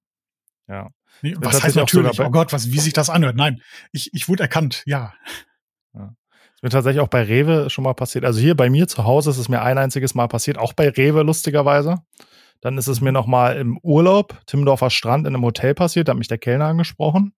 [0.66, 0.88] Ja.
[1.22, 2.18] Nee, was heißt natürlich?
[2.20, 3.36] Oh Gott, was, wie sich das anhört?
[3.36, 5.14] Nein, ich, ich wurde erkannt, ja.
[5.94, 6.14] ja.
[6.58, 8.24] Ist mir tatsächlich auch bei Rewe schon mal passiert.
[8.24, 10.88] Also hier bei mir zu Hause ist es mir ein einziges Mal passiert, auch bei
[10.88, 12.02] Rewe lustigerweise.
[12.60, 16.10] Dann ist es mir noch mal im Urlaub, Timmendorfer Strand in einem Hotel passiert, da
[16.10, 17.32] hat mich der Kellner angesprochen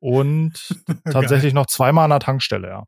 [0.00, 0.82] und
[1.12, 2.84] tatsächlich noch zweimal an der Tankstelle, ja.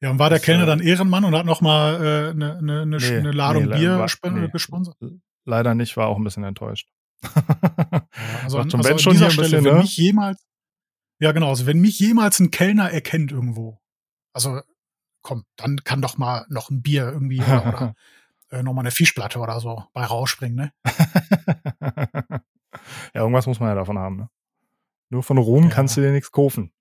[0.00, 2.34] Ja, und war der das, Kellner äh, dann Ehrenmann und hat noch mal eine äh,
[2.34, 4.96] ne, ne, ne, nee, ne Ladung nee, Bier war, nee, gesponsert?
[5.44, 6.88] Leider nicht, war auch ein bisschen enttäuscht.
[7.22, 8.06] Ja,
[8.44, 9.80] also, an, also schon dieser Stelle, bisschen, wenn ne?
[9.80, 10.46] mich jemals,
[11.18, 13.79] ja genau, also wenn mich jemals ein Kellner erkennt irgendwo,
[14.32, 14.60] also
[15.22, 17.94] komm, dann kann doch mal noch ein Bier irgendwie oder, oder
[18.50, 20.72] äh, noch mal eine Fischplatte oder so bei rausspringen, ne?
[23.14, 24.30] ja, irgendwas muss man ja davon haben, ne?
[25.10, 25.70] Nur von Ruhm ja.
[25.70, 26.72] kannst du dir nichts kaufen.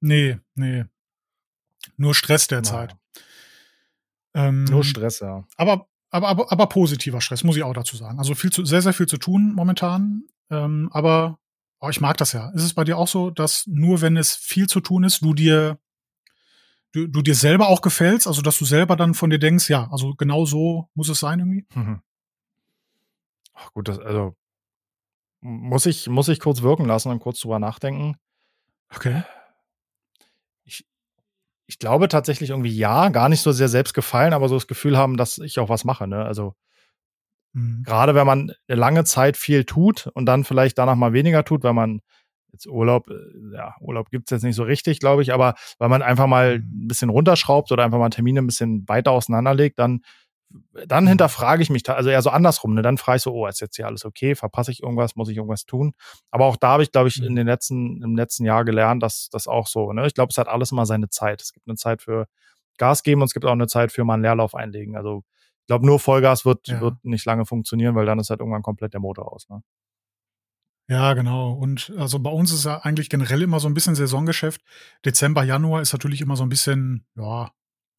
[0.00, 0.84] Nee, nee.
[1.96, 2.96] Nur Stress derzeit.
[4.34, 5.44] Ähm, Nur Stress, ja.
[5.56, 8.18] Aber, aber, aber, aber positiver Stress, muss ich auch dazu sagen.
[8.18, 10.24] Also viel zu, sehr, sehr viel zu tun momentan.
[10.50, 11.38] Ähm, aber
[11.80, 12.50] oh, ich mag das ja.
[12.50, 15.34] Ist es bei dir auch so, dass nur wenn es viel zu tun ist, du
[15.34, 15.78] dir
[16.92, 19.88] du, du dir selber auch gefällst, also dass du selber dann von dir denkst, ja,
[19.90, 21.66] also genau so muss es sein irgendwie?
[21.74, 22.00] Mhm.
[23.54, 24.36] Ach gut, das, also
[25.40, 28.16] muss ich, muss ich kurz wirken lassen und kurz drüber nachdenken.
[28.94, 29.22] Okay.
[30.64, 30.86] Ich,
[31.66, 34.98] ich glaube tatsächlich irgendwie ja, gar nicht so sehr selbst gefallen, aber so das Gefühl
[34.98, 36.06] haben, dass ich auch was mache.
[36.06, 36.24] Ne?
[36.24, 36.54] Also
[37.52, 37.82] mhm.
[37.84, 41.62] gerade wenn man eine lange Zeit viel tut und dann vielleicht danach mal weniger tut,
[41.62, 42.00] weil man
[42.52, 46.02] jetzt Urlaub, äh, ja, Urlaub gibt's jetzt nicht so richtig, glaube ich, aber weil man
[46.02, 46.84] einfach mal mhm.
[46.84, 50.02] ein bisschen runterschraubt oder einfach mal Termine ein bisschen weiter auseinanderlegt, dann
[50.86, 51.08] dann mhm.
[51.08, 52.82] hinterfrage ich mich, also eher so andersrum, ne?
[52.82, 55.36] dann frage ich so, oh, ist jetzt hier alles okay, verpasse ich irgendwas, muss ich
[55.36, 55.92] irgendwas tun?
[56.30, 57.36] Aber auch da habe ich, glaube ich, in mhm.
[57.36, 60.06] den letzten, im letzten Jahr gelernt, dass das auch so, ne?
[60.06, 61.40] Ich glaube, es hat alles immer seine Zeit.
[61.40, 62.26] Es gibt eine Zeit für
[62.78, 64.96] Gas geben und es gibt auch eine Zeit für mal einen Leerlauf einlegen.
[64.96, 65.22] Also
[65.60, 66.80] ich glaube, nur Vollgas wird, Ja.
[66.80, 69.48] wird nicht lange funktionieren, weil dann ist halt irgendwann komplett der Motor aus.
[69.48, 69.62] Ne?
[70.90, 71.52] Ja, genau.
[71.52, 74.60] Und also bei uns ist ja eigentlich generell immer so ein bisschen Saisongeschäft.
[75.04, 77.52] Dezember, Januar ist natürlich immer so ein bisschen, ja,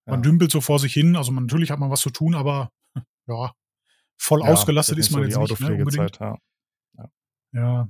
[0.06, 0.22] man Ja.
[0.22, 1.16] dümpelt so vor sich hin.
[1.16, 2.70] Also man, natürlich hat man was zu tun, aber
[3.28, 3.54] ja,
[4.18, 6.22] voll Ja, ausgelastet das ist man so jetzt die nicht ne, unbedingt.
[6.22, 6.38] Autopflegezeit,
[6.98, 7.10] ja,
[7.54, 7.90] Ja,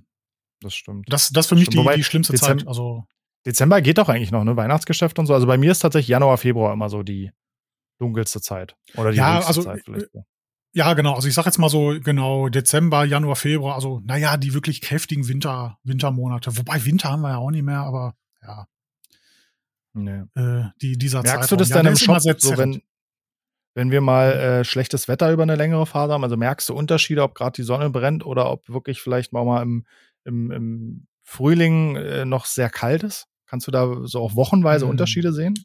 [0.61, 1.11] das stimmt.
[1.11, 2.67] das, das ist für mich die, Wobei die schlimmste Dezem- Zeit.
[2.67, 3.05] Also
[3.47, 4.55] Dezember geht doch eigentlich noch, ne?
[4.55, 5.33] Weihnachtsgeschäft und so.
[5.33, 7.31] Also bei mir ist tatsächlich Januar, Februar immer so die
[7.99, 8.75] dunkelste Zeit.
[8.97, 10.09] Oder die Ja, also, Zeit vielleicht.
[10.73, 11.15] Ja, genau.
[11.15, 13.75] Also ich sag jetzt mal so genau Dezember, Januar, Februar.
[13.75, 16.57] Also naja, die wirklich kräftigen Winter, Wintermonate.
[16.57, 18.67] Wobei Winter haben wir ja auch nicht mehr, aber ja,
[19.93, 20.23] Nee.
[20.35, 21.49] äh, die dieser Merkst Zeitraum.
[21.49, 22.81] du das ja, dann im Shop, so wenn,
[23.73, 26.23] wenn wir mal äh, schlechtes Wetter über eine längere Phase haben?
[26.23, 29.61] Also merkst du Unterschiede, ob gerade die Sonne brennt oder ob wirklich vielleicht mal, mal
[29.61, 29.85] im,
[30.23, 33.27] im, im Frühling äh, noch sehr kalt ist?
[33.45, 34.91] Kannst du da so auch wochenweise Hm.
[34.91, 35.55] Unterschiede sehen?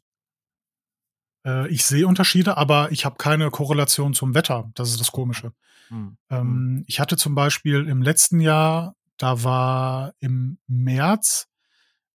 [1.47, 4.69] Äh, ich sehe Unterschiede, aber ich habe keine Korrelation zum Wetter.
[4.75, 5.53] Das ist das Komische.
[5.89, 6.17] Hm.
[6.29, 11.47] Ähm, ich hatte zum Beispiel im letzten Jahr, da war im März,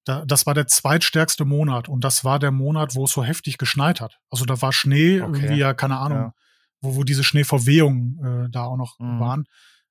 [0.04, 3.56] da, das war der zweitstärkste Monat und das war der Monat, wo es so heftig
[3.58, 4.18] geschneit hat.
[4.30, 5.40] Also da war Schnee, Okay.
[5.40, 6.34] irgendwie ja, keine Ahnung, Ja.
[6.80, 9.20] wo, wo diese Schneeverwehungen äh, da auch noch Mhm.
[9.20, 9.44] waren.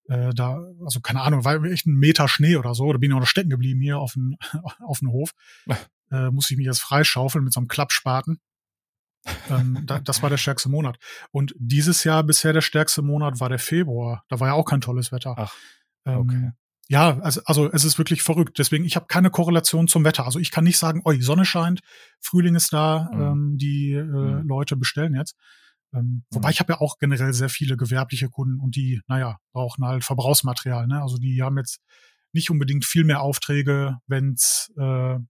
[0.10, 2.92] Äh, da, also keine Ahnung, war echt ein Meter Schnee oder so.
[2.92, 4.36] Da bin ich auch noch stecken geblieben hier auf dem,
[4.86, 5.32] auf dem Hof.
[6.12, 8.40] äh, musste ich mich jetzt freischaufeln mit so einem Klappspaten.
[9.50, 10.98] Ähm, da, das war der stärkste Monat.
[11.32, 14.24] Und dieses Jahr bisher der stärkste Monat war der Februar.
[14.30, 15.36] Da war ja auch kein tolles Wetter.
[15.38, 15.54] Ach,
[16.06, 16.52] ähm, okay.
[16.90, 18.60] Ja, also, also es ist wirklich verrückt.
[18.60, 20.26] Deswegen, ich habe keine Korrelation zum Wetter.
[20.26, 21.80] Also ich kann nicht sagen, oh, die Sonne scheint,
[22.20, 23.22] Frühling ist da, Mhm.
[23.22, 24.48] ähm, die äh, Mhm.
[24.48, 25.36] Leute bestellen jetzt.
[25.94, 26.52] Ähm, wobei Mhm.
[26.52, 30.88] ich habe ja auch generell sehr viele gewerbliche Kunden und die, naja, brauchen halt Verbrauchsmaterial.
[30.88, 31.02] Ne?
[31.02, 31.80] Also die haben jetzt
[32.34, 35.28] nicht unbedingt viel mehr Aufträge, wenn's äh, ähm,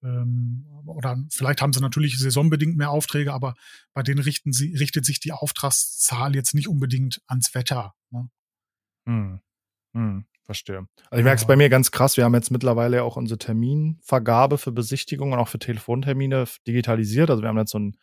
[0.00, 3.54] oder vielleicht haben sie natürlich saisonbedingt mehr Aufträge, aber
[3.94, 7.94] bei denen richten sie, richtet sich die Auftragszahl jetzt nicht unbedingt ans Wetter.
[8.10, 8.30] Ne?
[9.06, 9.40] Hm.
[9.94, 10.24] Hm.
[10.44, 10.86] Verstehe.
[11.10, 12.16] Also ich merke es bei mir ganz krass.
[12.16, 17.28] Wir haben jetzt mittlerweile auch unsere Terminvergabe für Besichtigungen und auch für Telefontermine digitalisiert.
[17.28, 17.98] Also wir haben jetzt so ein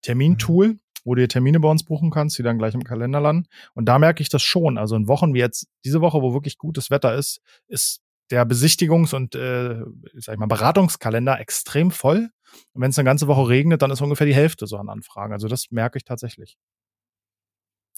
[0.00, 3.48] Termintool, wo du dir Termine bei uns buchen kannst, die dann gleich im Kalender landen.
[3.74, 4.78] Und da merke ich das schon.
[4.78, 9.14] Also in Wochen wie jetzt, diese Woche, wo wirklich gutes Wetter ist, ist der Besichtigungs-
[9.14, 9.80] und äh,
[10.14, 12.30] sag ich mal, Beratungskalender extrem voll.
[12.72, 15.32] Und wenn es eine ganze Woche regnet, dann ist ungefähr die Hälfte so an Anfragen.
[15.32, 16.56] Also das merke ich tatsächlich.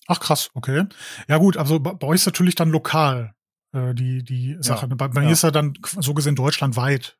[0.06, 0.86] Ach krass, okay.
[1.28, 3.34] Ja gut, also bei, euch ist natürlich dann lokal
[3.72, 4.88] äh, die, die Sache.
[4.88, 5.26] Bei, bei ja.
[5.26, 7.18] mir ist ja dann so gesehen deutschlandweit.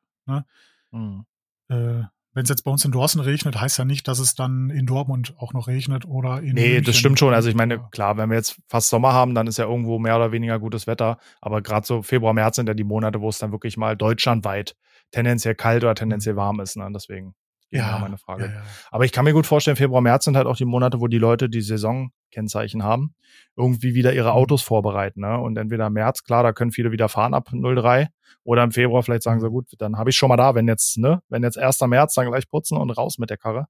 [0.91, 1.25] Hm.
[1.69, 4.69] Äh, Wenn es jetzt bei uns in Dorsten regnet, heißt ja nicht, dass es dann
[4.71, 6.83] in Dortmund auch noch regnet oder in Nee, München.
[6.85, 7.33] das stimmt schon.
[7.33, 10.15] Also ich meine, klar, wenn wir jetzt fast Sommer haben, dann ist ja irgendwo mehr
[10.15, 11.17] oder weniger gutes Wetter.
[11.41, 14.75] Aber gerade so Februar, März sind ja die Monate, wo es dann wirklich mal deutschlandweit
[15.11, 16.75] tendenziell kalt oder tendenziell warm ist.
[16.75, 16.89] Ne?
[16.93, 17.35] Deswegen
[17.77, 18.45] ja, ja meine Frage.
[18.45, 18.63] Ja, ja.
[18.91, 21.17] Aber ich kann mir gut vorstellen, Februar, März sind halt auch die Monate, wo die
[21.17, 23.15] Leute die Saisonkennzeichen haben,
[23.55, 24.35] irgendwie wieder ihre Mhm.
[24.35, 25.21] Autos vorbereiten.
[25.21, 25.37] Ne?
[25.39, 28.09] Und entweder im März, klar, da können viele wieder fahren ab 03.
[28.43, 29.51] Oder im Februar vielleicht sagen sie, Mhm.
[29.51, 31.87] gut, dann habe ich schon mal da, wenn jetzt, ne, wenn jetzt 1.
[31.87, 33.67] März, dann gleich putzen und raus mit der Karre.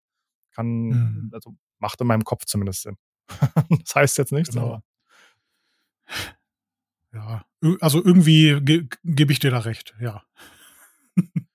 [0.56, 1.30] Kann, Mhm.
[1.34, 2.98] also macht in meinem Kopf zumindest Sinn.
[3.86, 4.66] das heißt jetzt nichts, Genau.
[4.66, 4.84] aber.
[7.14, 7.46] Ja,
[7.80, 10.24] also irgendwie ge gebe ich dir da recht, ja.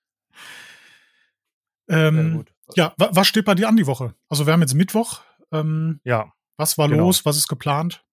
[1.89, 4.13] ähm, ja, wa was steht bei dir an die Woche?
[4.29, 5.21] Also wir haben jetzt Mittwoch.
[5.51, 7.05] Ähm, Ja, was war Genau.
[7.05, 7.25] los?
[7.25, 8.03] Was ist geplant?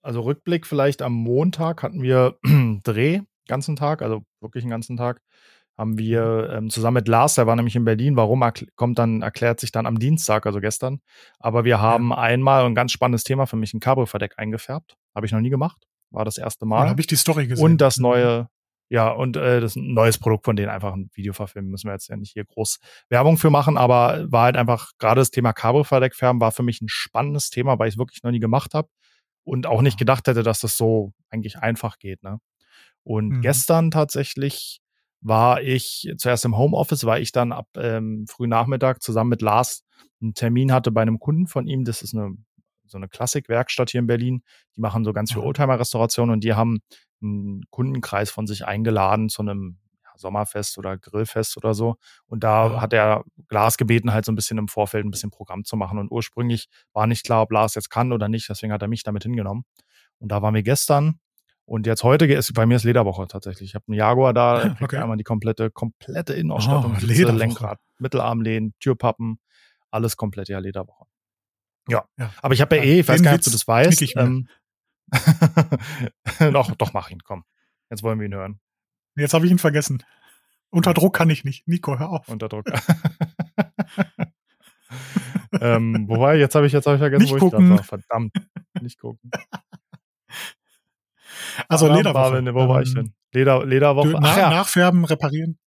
[0.00, 2.38] also Rückblick vielleicht am Montag hatten wir
[2.84, 5.20] Dreh, ganzen Tag, also wirklich einen ganzen Tag,
[5.76, 8.42] haben wir ähm, zusammen mit Lars, der war nämlich in Berlin, warum
[8.76, 11.00] kommt dann, erklärt sich dann am Dienstag, also gestern.
[11.40, 14.96] Aber wir haben einmal ein ganz spannendes Thema für mich, ein Cabrio-Verdeck eingefärbt.
[15.14, 15.78] Habe ich noch nie gemacht.
[16.10, 16.88] War das erste Mal.
[16.88, 17.64] habe ich die Story gesehen?
[17.64, 18.02] Und das Mhm.
[18.02, 18.48] neue,
[18.90, 21.70] ja, und äh, das ein neues Produkt von denen einfach ein Video verfilmen.
[21.70, 22.78] Müssen wir jetzt ja nicht hier groß
[23.10, 26.80] Werbung für machen, aber war halt einfach, gerade das Thema Cabrio-Verdeck färben war für mich
[26.80, 28.88] ein spannendes Thema, weil ich es wirklich noch nie gemacht habe
[29.44, 32.22] und auch nicht gedacht hätte, dass das so eigentlich einfach geht.
[32.22, 32.38] Ne?
[33.04, 33.40] Und Mhm.
[33.42, 34.80] gestern tatsächlich
[35.20, 39.84] war ich zuerst im Homeoffice, weil ich dann ab ähm, frühen Nachmittag zusammen mit Lars
[40.22, 41.84] einen Termin hatte bei einem Kunden von ihm.
[41.84, 42.36] Das ist eine
[42.88, 44.42] so eine Klassikwerkstatt hier in Berlin.
[44.76, 45.46] Die machen so ganz viel Aha.
[45.48, 46.80] Oldtimer-Restauration und die haben
[47.22, 51.96] einen Kundenkreis von sich eingeladen zu einem ja, Sommerfest oder Grillfest oder so.
[52.26, 52.80] Und da Aha.
[52.80, 55.98] hat er Lars gebeten, halt so ein bisschen im Vorfeld ein bisschen Programm zu machen.
[55.98, 58.48] Und ursprünglich war nicht klar, ob Lars jetzt kann oder nicht.
[58.48, 59.64] Deswegen hat er mich damit hingenommen.
[60.18, 61.18] Und da waren wir gestern.
[61.64, 63.68] Und jetzt heute ist bei mir ist Lederwoche tatsächlich.
[63.70, 64.96] Ich habe einen Jaguar da, Okay.
[64.96, 67.36] einmal die komplette, komplette Innenausstattung, Oh, Lederwoche.
[67.38, 69.38] Lenkrad, Mittelarmlehnen, Türpappen,
[69.90, 71.04] alles komplett, ja, Lederwoche.
[71.88, 72.04] Ja.
[72.18, 72.32] Ja.
[72.42, 74.02] Aber ich habe ja eh, ich weiß den gar nicht, ob du das weißt.
[74.02, 74.16] ich.
[74.16, 74.48] Ähm,
[76.52, 77.44] doch, doch, mach ihn, komm.
[77.90, 78.60] Jetzt wollen wir ihn hören.
[79.16, 80.02] Jetzt habe ich ihn vergessen.
[80.70, 81.66] Unter Druck kann ich nicht.
[81.66, 82.28] Nico, hör auf.
[82.28, 82.66] Unter Druck.
[85.60, 87.62] ähm, wobei, jetzt habe ich, jetzt hab ich vergessen, nicht wo gucken.
[87.62, 87.84] ich gerade war.
[87.84, 88.32] Verdammt.
[88.80, 89.30] Nicht gucken.
[91.68, 92.54] Also Lederwoche.
[92.54, 93.14] Wo war ich denn?
[93.32, 94.10] Leder, Lederwoche.
[94.10, 94.50] Nach, ja.
[94.50, 95.58] Nachfärben, reparieren.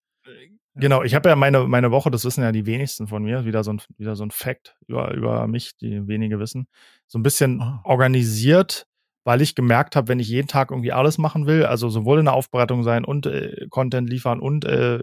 [0.74, 3.62] Genau, ich habe ja meine, meine Woche, das wissen ja die wenigsten von mir, wieder
[3.62, 6.66] so ein, wieder so ein Fact über, über mich, die wenige wissen,
[7.06, 7.80] so ein bisschen Ah.
[7.84, 8.86] organisiert,
[9.24, 12.24] weil ich gemerkt habe, wenn ich jeden Tag irgendwie alles machen will, also sowohl in
[12.24, 15.00] der Aufbereitung sein und äh, Content liefern und äh,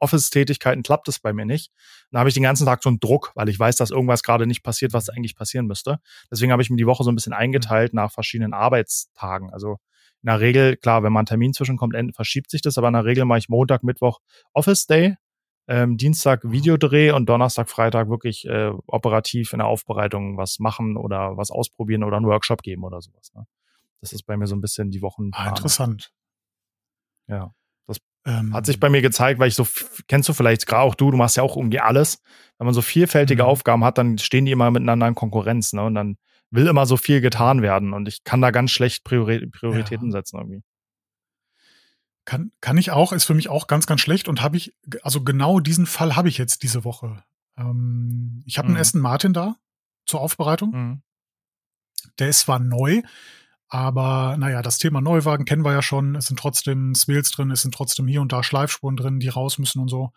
[0.00, 1.72] Office-Tätigkeiten, klappt es bei mir nicht.
[2.10, 4.46] Dann habe ich den ganzen Tag so einen Druck, weil ich weiß, dass irgendwas gerade
[4.46, 5.98] nicht passiert, was eigentlich passieren müsste.
[6.30, 9.50] Deswegen habe ich mir die Woche so ein bisschen eingeteilt nach verschiedenen Arbeitstagen.
[9.50, 9.78] Also
[10.22, 13.04] in der Regel, klar, wenn mal ein Termin zwischenkommt, verschiebt sich das, aber in der
[13.04, 14.20] Regel mache ich Montag, Mittwoch
[14.52, 15.16] Office Day,
[15.68, 21.36] ähm, Dienstag Videodreh und Donnerstag, Freitag wirklich äh, operativ in der Aufbereitung was machen oder
[21.36, 23.32] was ausprobieren oder einen Workshop geben oder sowas.
[23.34, 23.46] Ne?
[24.00, 25.30] Das ist bei mir so ein bisschen die Wochen.
[25.32, 26.12] Ah, interessant.
[27.28, 27.54] Ja.
[28.26, 29.66] Ähm, Hat sich bei mir gezeigt, weil ich so,
[30.06, 32.22] kennst du vielleicht gerade auch du, du machst ja auch irgendwie alles.
[32.58, 33.48] Wenn man so vielfältige Mhm.
[33.48, 35.82] Aufgaben hat, dann stehen die immer miteinander in Konkurrenz, ne?
[35.82, 36.16] Und dann
[36.50, 37.92] will immer so viel getan werden.
[37.92, 40.12] Und ich kann da ganz schlecht Priori Prioritäten Ja.
[40.12, 40.62] setzen irgendwie.
[42.24, 45.22] Kann, kann ich auch, ist für mich auch ganz, ganz schlecht und habe ich, also
[45.24, 47.22] genau diesen Fall habe ich jetzt diese Woche.
[47.56, 48.74] Ähm, ich habe Mhm.
[48.74, 49.56] einen Aston Martin da
[50.06, 50.70] zur Aufbereitung.
[50.70, 51.02] Mhm.
[52.18, 53.02] Der ist zwar neu,
[53.68, 56.14] aber naja, das Thema Neuwagen kennen wir ja schon.
[56.14, 59.58] Es sind trotzdem Swales drin, es sind trotzdem hier und da Schleifspuren drin, die raus
[59.58, 60.12] müssen und so.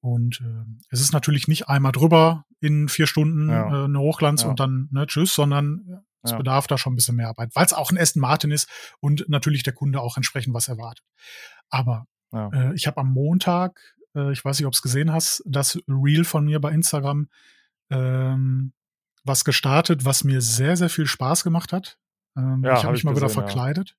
[0.00, 3.68] Und äh, es ist natürlich nicht einmal drüber in vier Stunden Ja.
[3.82, 4.48] äh, eine Hochglanz Ja.
[4.50, 6.38] und dann ne, tschüss, sondern es Ja.
[6.38, 8.68] bedarf da schon ein bisschen mehr Arbeit, weil es auch ein Aston Martin ist
[9.00, 11.04] und natürlich der Kunde auch entsprechend was erwartet.
[11.70, 12.06] Aber
[12.52, 13.80] äh, ich habe am Montag,
[14.14, 17.28] äh, ich weiß nicht, ob es gesehen hast, das Reel von mir bei Instagram
[17.90, 18.72] ähm,
[19.24, 21.98] was gestartet, was mir sehr, sehr viel Spaß gemacht hat.
[22.36, 23.96] Ähm, Ja, ich hab habe mich ich mal wieder gesehen, verkleidet.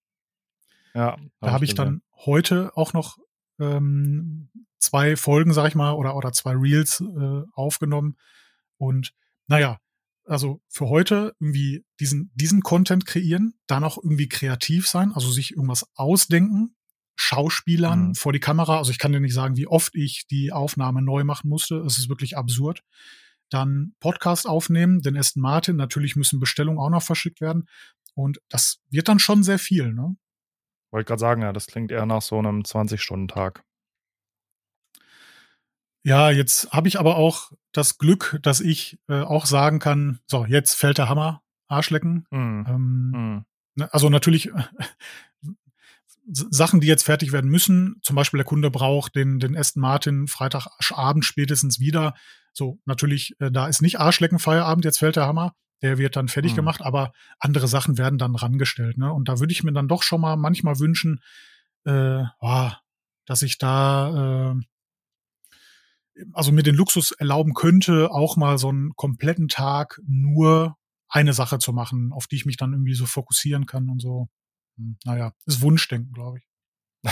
[0.93, 3.17] Ja, Da habe ich dann heute auch noch
[3.59, 4.49] ähm,
[4.79, 8.17] zwei Folgen, sag ich mal, oder, oder zwei Reels äh, aufgenommen.
[8.77, 9.13] Und
[9.47, 9.79] naja,
[10.25, 15.51] also für heute irgendwie diesen, diesen Content kreieren, dann auch irgendwie kreativ sein, also sich
[15.51, 16.75] irgendwas ausdenken,
[17.15, 18.15] Schauspielern Mhm.
[18.15, 18.77] vor die Kamera.
[18.77, 21.77] Also ich kann dir nicht sagen, wie oft ich die Aufnahme neu machen musste.
[21.77, 22.83] Es ist wirklich absurd.
[23.49, 25.77] Dann Podcast aufnehmen, den Aston Martin.
[25.77, 27.67] Natürlich müssen Bestellungen auch noch verschickt werden.
[28.13, 30.15] Und das wird dann schon sehr viel, ne?
[30.91, 33.63] Wollte gerade sagen, ja, das klingt eher nach so einem 20-Stunden-Tag.
[36.07, 40.45] Ja, jetzt habe ich aber auch das Glück, dass ich äh, auch sagen kann, so,
[40.45, 42.25] jetzt fällt der Hammer, Arschlecken.
[42.31, 42.65] Mhm.
[42.65, 44.63] Ähm, ne, also natürlich äh,
[46.29, 47.99] Sachen, die jetzt fertig werden müssen.
[48.03, 52.13] Zum Beispiel der Kunde braucht den, den Aston Martin Freitagabend spätestens wieder.
[52.53, 55.55] So, natürlich, äh, da ist nicht Arschlecken Feierabend, jetzt fällt der Hammer.
[55.81, 56.55] Der wird dann fertig Mhm.
[56.55, 58.97] gemacht, aber andere Sachen werden dann rangestellt.
[58.97, 59.11] Ne?
[59.11, 61.19] Und da würde ich mir dann doch schon mal manchmal wünschen,
[61.83, 62.71] äh, oh,
[63.25, 64.61] dass ich da äh,
[66.33, 70.75] also mir den Luxus erlauben könnte, auch mal so einen kompletten Tag nur
[71.09, 74.27] eine Sache zu machen, auf die ich mich dann irgendwie so fokussieren kann und so.
[74.77, 76.47] Hm, Naja, ist Wunschdenken, glaube ich.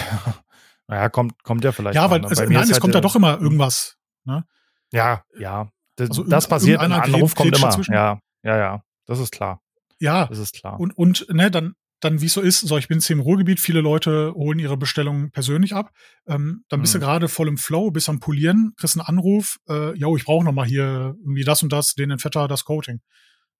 [0.87, 1.95] naja, kommt, kommt ja vielleicht.
[1.95, 2.27] Ja, weil ne?
[2.29, 3.95] es, Bei mir nein, es halt kommt ja doch immer irgendwas.
[4.25, 4.45] Ne?
[4.91, 5.69] Ja, ja.
[5.95, 7.67] Das, Also das passiert, ein Anruf kommt immer.
[7.67, 7.93] dazwischen.
[7.93, 8.83] Ja, ja, ja.
[9.05, 9.61] Das ist klar.
[9.99, 10.77] Ja, Das ist klar.
[10.79, 13.21] und, und ne, dann, dann wie es so ist, so ich bin jetzt hier im
[13.21, 15.91] Ruhrgebiet, viele Leute holen ihre Bestellungen persönlich ab.
[16.27, 16.99] Ähm, dann bist Mhm.
[16.99, 20.45] du gerade voll im Flow, bist am Polieren, kriegst einen Anruf, äh, yo, ich brauche
[20.45, 23.01] noch mal hier irgendwie das und das, den Entfetter, das Coating.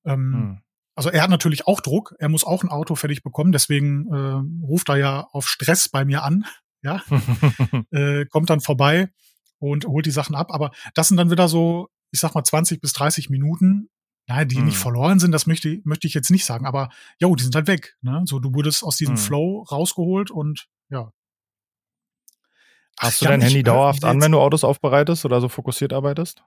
[0.05, 0.59] Ähm, Mhm.
[0.95, 4.65] also er hat natürlich auch Druck, er muss auch ein Auto fertig bekommen, deswegen äh,
[4.65, 6.45] ruft er ja auf Stress bei mir an,
[6.83, 7.01] ja,
[7.91, 9.09] äh, kommt dann vorbei
[9.57, 10.51] und holt die Sachen ab.
[10.53, 13.89] Aber das sind dann wieder so, ich sag mal, 20 bis 30 Minuten,
[14.27, 14.65] naja, die Mhm.
[14.65, 17.67] nicht verloren sind, das möchte, möchte ich jetzt nicht sagen, aber jo, die sind halt
[17.67, 17.95] weg.
[18.01, 18.23] Ne?
[18.25, 19.19] So, du wurdest aus diesem Mhm.
[19.19, 21.11] Flow rausgeholt und ja.
[22.97, 25.49] Ach, Hast du Jan, dein Handy äh, dauerhaft an, wenn du Autos aufbereitest oder so
[25.49, 26.43] fokussiert arbeitest?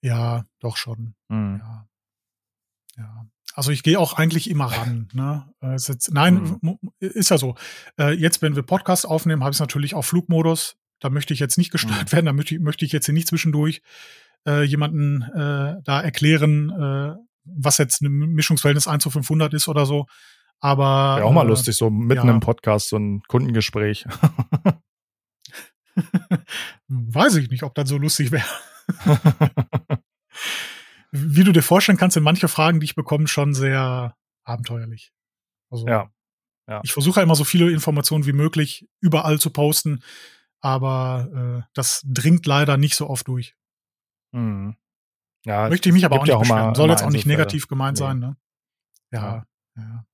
[0.00, 1.14] Ja, doch schon.
[1.28, 1.60] Mhm.
[1.62, 1.88] Ja.
[2.96, 3.26] Ja.
[3.54, 4.64] Also ich gehe auch eigentlich immer
[4.96, 5.08] ran.
[5.12, 5.52] Ne?
[5.60, 6.78] Äh, ist jetzt, nein, Mhm.
[7.00, 7.54] ist ja so.
[7.98, 10.76] Äh, jetzt, wenn wir Podcast aufnehmen, habe ich es natürlich auf Flugmodus.
[11.00, 12.12] Da möchte ich jetzt nicht gestört Mhm.
[12.12, 12.26] werden.
[12.26, 13.82] Da möchte ich, möchte ich jetzt hier nicht zwischendurch
[14.46, 19.86] äh, jemanden äh, da erklären, äh, was jetzt ein Mischungsverhältnis 1 zu 500 ist oder
[19.86, 20.06] so.
[20.60, 22.32] Aber Wäre auch mal äh, lustig, so mitten ja.
[22.32, 24.06] im Podcast, so ein Kundengespräch.
[26.88, 28.46] Weiß ich nicht, ob das so lustig wäre.
[31.10, 35.12] Wie du dir vorstellen kannst, sind manche Fragen, die ich bekomme, schon sehr abenteuerlich.
[35.70, 36.10] Also, ja.
[36.68, 36.80] Ja.
[36.84, 40.02] Ich versuche immer so viele Informationen wie möglich überall zu posten,
[40.60, 43.56] aber äh, das dringt leider nicht so oft durch.
[44.32, 44.76] Mhm.
[45.44, 46.74] Ja, Möchte ich mich aber auch nicht ja auch beschweren.
[46.74, 48.04] Soll jetzt auch nicht negativ gemeint Nee.
[48.04, 48.36] sein, ne?
[49.10, 49.44] Ja,
[49.76, 50.04] ja.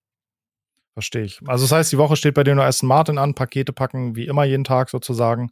[0.95, 1.41] Verstehe ich.
[1.47, 4.27] Also das heißt, die Woche steht bei dir nur Aston Martin an, Pakete packen, wie
[4.27, 5.51] immer jeden Tag sozusagen.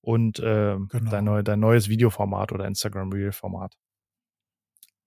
[0.00, 1.10] Und ähm, Genau.
[1.10, 3.76] dein, neu, dein neues Videoformat oder Instagram Reel-Format.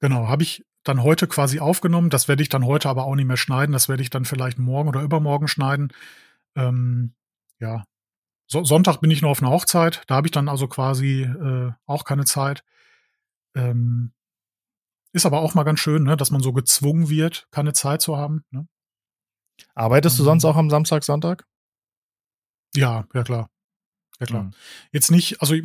[0.02, 2.10] Genau, habe ich dann heute quasi aufgenommen.
[2.10, 3.72] Das werde ich dann heute aber auch nicht mehr schneiden.
[3.74, 5.91] Das werde ich dann vielleicht morgen oder übermorgen schneiden.
[6.56, 7.13] Ähm,
[7.60, 7.84] ja.
[8.48, 10.04] So, Sonntag bin ich noch auf einer Hochzeit.
[10.08, 12.63] Da habe ich dann also quasi äh, auch keine Zeit.
[13.56, 14.14] Ähm,
[15.12, 18.18] ist aber auch mal ganz schön, ne, dass man so gezwungen wird, keine Zeit zu
[18.18, 18.44] haben.
[18.52, 18.68] Ne?
[19.76, 20.52] Arbeitest du sonst ähm.
[20.52, 21.48] auch am Samstag, Sonntag?
[22.76, 23.50] Ja, ja klar.
[24.20, 24.44] Ja klar.
[24.44, 24.52] Mhm.
[24.92, 25.64] Jetzt nicht, also ich,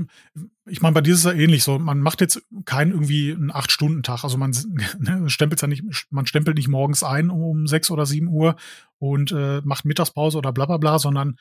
[0.67, 1.79] ich meine, bei dir ist es ja ähnlich so.
[1.79, 4.23] Man macht jetzt keinen irgendwie einen Acht-Stunden-Tag.
[4.23, 4.53] Also man
[4.99, 8.57] ne, stempelt ja nicht, man stempelt nicht morgens ein um sechs oder sieben Uhr
[8.99, 11.37] und äh, macht Mittagspause oder bla bla bla, sondern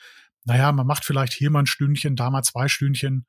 [0.45, 3.25] naja, man macht vielleicht hier mal ein Stündchen, da mal zwei Stündchen.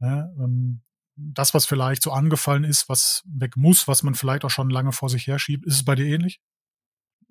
[0.00, 0.34] Ne?
[0.38, 0.82] Ähm,
[1.20, 4.92] das, was vielleicht so angefallen ist, was weg muss, was man vielleicht auch schon lange
[4.92, 6.40] vor sich herschiebt, ist es bei dir ähnlich?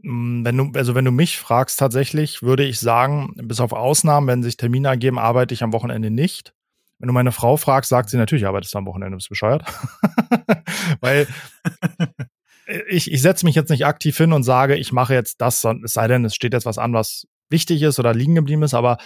[0.01, 4.27] Mm, wenn du, also wenn du mich fragst tatsächlich, würde ich sagen, bis auf Ausnahmen,
[4.27, 6.53] wenn sich Termine ergeben, arbeite ich am Wochenende nicht.
[6.99, 9.63] Wenn du meine Frau fragst, sagt sie natürlich, arbeitest du am Wochenende, bist bescheuert.
[10.99, 11.27] Weil
[12.89, 15.93] ich, ich setze mich jetzt nicht aktiv hin und sage, ich mache jetzt das, es
[15.93, 18.97] sei denn, es steht jetzt was an, was wichtig ist oder liegen geblieben ist, aber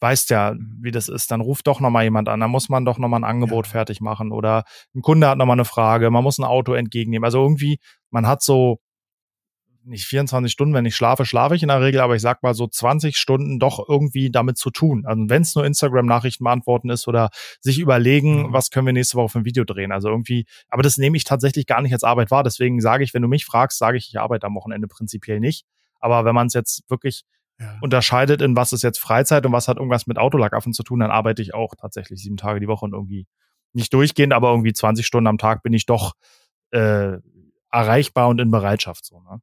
[0.00, 2.98] weißt ja, wie das ist, dann ruft doch nochmal jemand an, dann muss man doch
[2.98, 3.72] nochmal ein Angebot ja.
[3.72, 7.24] fertig machen oder ein Kunde hat nochmal eine Frage, man muss ein Auto entgegennehmen.
[7.24, 7.78] Also irgendwie,
[8.10, 8.80] man hat so
[9.88, 12.54] nicht 24 Stunden, wenn ich schlafe, schlafe ich in der Regel, aber ich sag mal
[12.54, 15.04] so 20 Stunden doch irgendwie damit zu tun.
[15.06, 17.30] Also wenn es nur Instagram-Nachrichten beantworten ist oder
[17.60, 18.52] sich überlegen, mhm.
[18.52, 19.90] was können wir nächste Woche für ein Video drehen.
[19.90, 22.44] Also irgendwie, aber das nehme ich tatsächlich gar nicht als Arbeit wahr.
[22.44, 25.64] Deswegen sage ich, wenn du mich fragst, sage ich, ich arbeite am Wochenende prinzipiell nicht.
[26.00, 27.24] Aber wenn man es jetzt wirklich
[27.60, 27.76] ja.
[27.80, 31.10] unterscheidet, in was ist jetzt Freizeit und was hat irgendwas mit Autolackaffen zu tun, dann
[31.10, 33.26] arbeite ich auch tatsächlich sieben Tage die Woche und irgendwie
[33.72, 36.14] nicht durchgehend, aber irgendwie 20 Stunden am Tag bin ich doch
[36.70, 37.18] äh,
[37.70, 39.20] erreichbar und in Bereitschaft so.
[39.20, 39.40] Ne?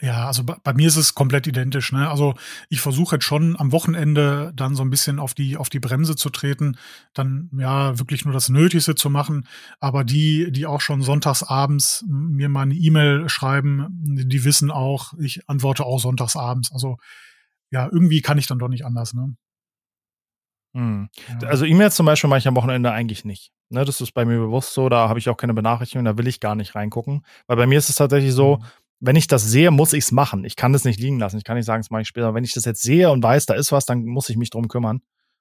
[0.00, 1.92] Ja, also bei, bei, mir ist es komplett identisch.
[1.92, 2.08] Ne?
[2.08, 2.34] Also
[2.68, 6.14] ich versuche jetzt schon am Wochenende dann so ein bisschen auf die auf die Bremse
[6.14, 6.76] zu treten,
[7.14, 9.48] dann ja wirklich nur das Nötigste zu machen.
[9.80, 15.14] Aber die, die auch schon sonntags abends mir mal eine E-Mail schreiben, die wissen auch,
[15.18, 16.70] ich antworte auch sonntags abends.
[16.72, 16.98] Also
[17.70, 19.14] ja, irgendwie kann ich dann doch nicht anders.
[19.14, 19.34] Ne?
[20.76, 21.08] Hm.
[21.42, 21.48] Ja.
[21.48, 23.50] Also E-Mails zum Beispiel mache ich am Wochenende eigentlich nicht.
[23.70, 26.26] Ne, das ist bei mir bewusst so, da habe ich auch keine Benachrichtigung, da will
[26.26, 27.26] ich gar nicht reingucken.
[27.48, 28.64] Weil bei mir ist es tatsächlich so, mhm
[29.00, 30.44] wenn ich das sehe, muss ich es machen.
[30.44, 31.38] Ich kann das nicht liegen lassen.
[31.38, 32.34] Ich kann nicht sagen, das mache ich später.
[32.34, 34.68] wenn ich das jetzt sehe und weiß, da ist was, dann muss ich mich drum
[34.68, 35.00] kümmern.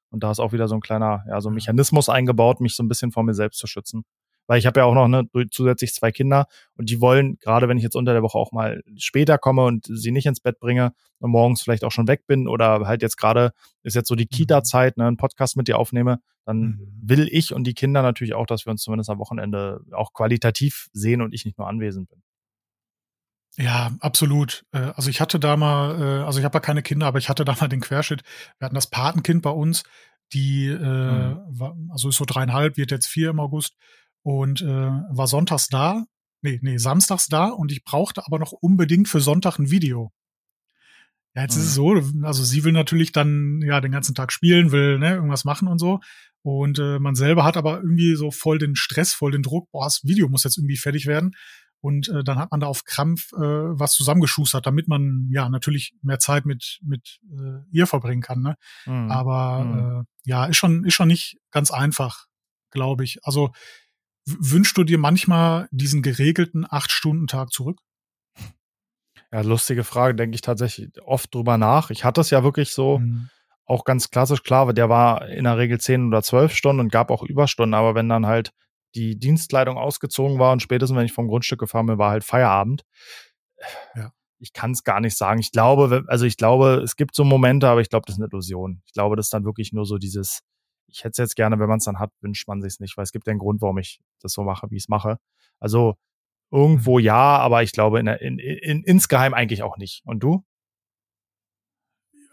[0.10, 2.84] Und da ist auch wieder so ein kleiner, ja, so ein Mechanismus eingebaut, mich so
[2.84, 4.04] ein bisschen vor mir selbst zu schützen.
[4.46, 7.78] Weil ich habe ja auch noch ne, zusätzlich zwei Kinder und die wollen, gerade wenn
[7.78, 10.94] ich jetzt unter der Woche auch mal später komme und sie nicht ins Bett bringe
[11.20, 13.52] und morgens vielleicht auch schon weg bin oder halt jetzt gerade
[13.84, 14.36] ist jetzt so die mhm.
[14.36, 16.80] Kita-Zeit, ne, einen Podcast mit dir aufnehme, dann mhm.
[17.02, 20.88] will ich und die Kinder natürlich auch, dass wir uns zumindest am Wochenende auch qualitativ
[20.94, 22.22] sehen und ich nicht nur anwesend bin.
[23.58, 24.66] Ja, absolut.
[24.72, 27.28] Äh, also ich hatte da mal, äh, also ich habe ja keine Kinder, aber ich
[27.28, 28.22] hatte da mal den Querschnitt.
[28.60, 29.84] Wir hatten das Patenkind bei uns,
[30.34, 31.40] die äh, mhm.
[31.48, 33.76] war, also ist so dreieinhalb, wird jetzt vier im August
[34.24, 36.06] und äh, war sonntags da,
[36.42, 40.12] nee, nee, samstags da und ich brauchte aber noch unbedingt für Sonntag ein Video.
[41.34, 41.62] Ja, jetzt mhm.
[41.62, 42.22] ist es mhm.
[42.22, 45.68] so, also sie will natürlich dann ja den ganzen Tag spielen, will ne, irgendwas machen
[45.68, 46.00] und so.
[46.44, 49.86] Und äh, man selber hat aber irgendwie so voll den Stress, voll den Druck, boah,
[49.86, 51.32] das Video muss jetzt irgendwie fertig werden.
[51.80, 55.94] Und äh, dann hat man da auf Krampf äh, was zusammengeschustert, damit man ja natürlich
[56.02, 58.42] mehr Zeit mit mit äh, ihr verbringen kann.
[58.42, 58.56] Ne?
[58.86, 59.12] Mhm.
[59.12, 60.02] Aber mhm.
[60.02, 62.26] Äh, ja, ist schon ist schon nicht ganz einfach,
[62.72, 63.20] glaube ich.
[63.24, 63.52] Also
[64.26, 67.80] wünschst du dir manchmal diesen geregelten acht Stunden Tag zurück?
[69.32, 71.90] Ja, lustige Frage, denke ich tatsächlich oft drüber nach.
[71.90, 73.00] Ich hatte es ja wirklich so.
[73.00, 73.30] Mhm
[73.68, 77.12] auch ganz klassisch klar, der war in der Regel zehn oder zwölf Stunden und gab
[77.12, 78.54] auch Überstunden, aber wenn dann halt
[78.98, 82.84] die Dienstkleidung ausgezogen war und spätestens, wenn ich vom Grundstück gefahren bin, war halt Feierabend.
[83.96, 84.12] Ja.
[84.40, 85.40] Ich kann es gar nicht sagen.
[85.40, 88.28] Ich glaube, also ich glaube, es gibt so Momente, aber ich glaube, das ist eine
[88.28, 88.82] Illusion.
[88.86, 90.42] Ich glaube, das ist dann wirklich nur so dieses,
[90.88, 92.98] ich hätte es jetzt gerne, wenn man es dann hat, wünscht man sich es nicht,
[92.98, 95.18] weil es gibt ja einen Grund, warum ich das so mache, wie ich es mache.
[95.60, 95.96] Also
[96.52, 97.06] irgendwo mhm.
[97.06, 100.02] ja, aber ich glaube in, in, in, insgeheim eigentlich auch nicht.
[100.06, 100.44] Und du?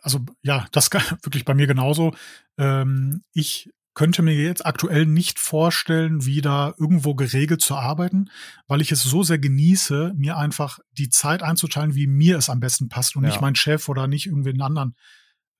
[0.02, 0.90] Also ja, das
[1.22, 2.14] wirklich bei mir genauso.
[2.58, 8.30] Ähm, ich könnte mir jetzt aktuell nicht vorstellen, wieder irgendwo geregelt zu arbeiten,
[8.66, 12.60] weil ich es so sehr genieße, mir einfach die Zeit einzuteilen, wie mir es am
[12.60, 13.30] besten passt und ja.
[13.30, 14.96] nicht mein Chef oder nicht irgendwen anderen.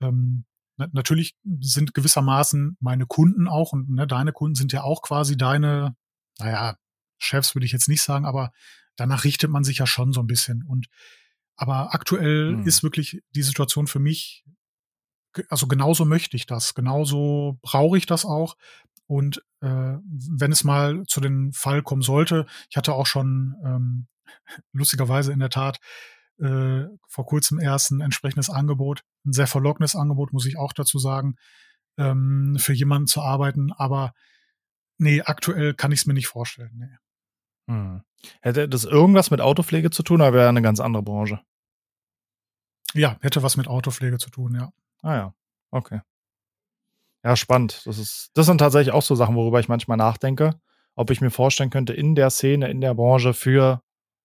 [0.01, 0.45] Ähm,
[0.77, 5.97] natürlich sind gewissermaßen meine Kunden auch und ne, deine Kunden sind ja auch quasi deine,
[6.41, 6.77] naja,
[7.19, 8.51] Chefs würde ich jetzt nicht sagen, aber
[8.97, 10.65] danach richtet man sich ja schon so ein bisschen.
[10.65, 10.89] Und
[11.57, 12.67] aber aktuell hm.
[12.67, 14.45] ist wirklich die Situation für mich
[15.49, 18.57] also genauso möchte ich das, genauso brauche ich das auch.
[19.07, 19.67] Und äh,
[20.03, 24.07] wenn es mal zu dem Fall kommen sollte, ich hatte auch schon ähm,
[24.73, 25.79] lustigerweise in der Tat
[26.39, 30.99] äh, vor kurzem erst ein entsprechendes Angebot, ein sehr verlockendes Angebot, muss ich auch dazu
[30.99, 31.37] sagen,
[31.99, 33.73] ähm, für jemanden zu arbeiten.
[33.73, 34.15] Aber
[34.99, 36.73] nee, aktuell kann ich es mir nicht vorstellen.
[36.75, 36.97] Nee.
[37.73, 38.03] Hm.
[38.41, 41.41] Hätte das irgendwas mit Autopflege zu tun, oder wäre eine ganz andere Branche?
[42.95, 44.73] Ja, hätte was mit Autopflege zu tun, ja.
[45.05, 45.35] Ah ja,
[45.71, 46.01] okay.
[47.23, 47.83] Ja, spannend.
[47.85, 50.59] Das ist, das sind tatsächlich auch so Sachen, worüber ich manchmal nachdenke,
[50.95, 53.83] ob ich mir vorstellen könnte, in der Szene, in der Branche für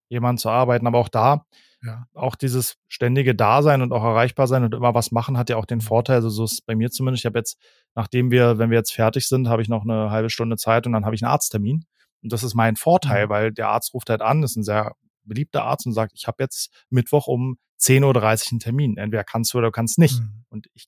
[0.07, 0.87] jemanden zu arbeiten.
[0.87, 1.45] Aber auch da,
[1.83, 2.05] ja.
[2.13, 5.65] auch dieses ständige Dasein und auch erreichbar sein und immer was machen, hat ja auch
[5.65, 6.17] den Vorteil.
[6.17, 7.23] Also so ist es bei mir zumindest.
[7.23, 7.57] Ich habe jetzt,
[7.93, 10.93] nachdem wir, wenn wir jetzt fertig sind, habe ich noch eine halbe Stunde Zeit und
[10.93, 11.85] dann habe ich einen Arzttermin.
[12.23, 13.29] Und das ist mein Vorteil, mhm.
[13.29, 16.41] weil der Arzt ruft halt an, ist ein sehr beliebter Arzt und sagt, ich habe
[16.41, 18.97] jetzt Mittwoch um 10.30 Uhr einen Termin.
[18.97, 20.19] Entweder kannst du oder kannst nicht.
[20.19, 20.45] Mhm.
[20.49, 20.87] Und ich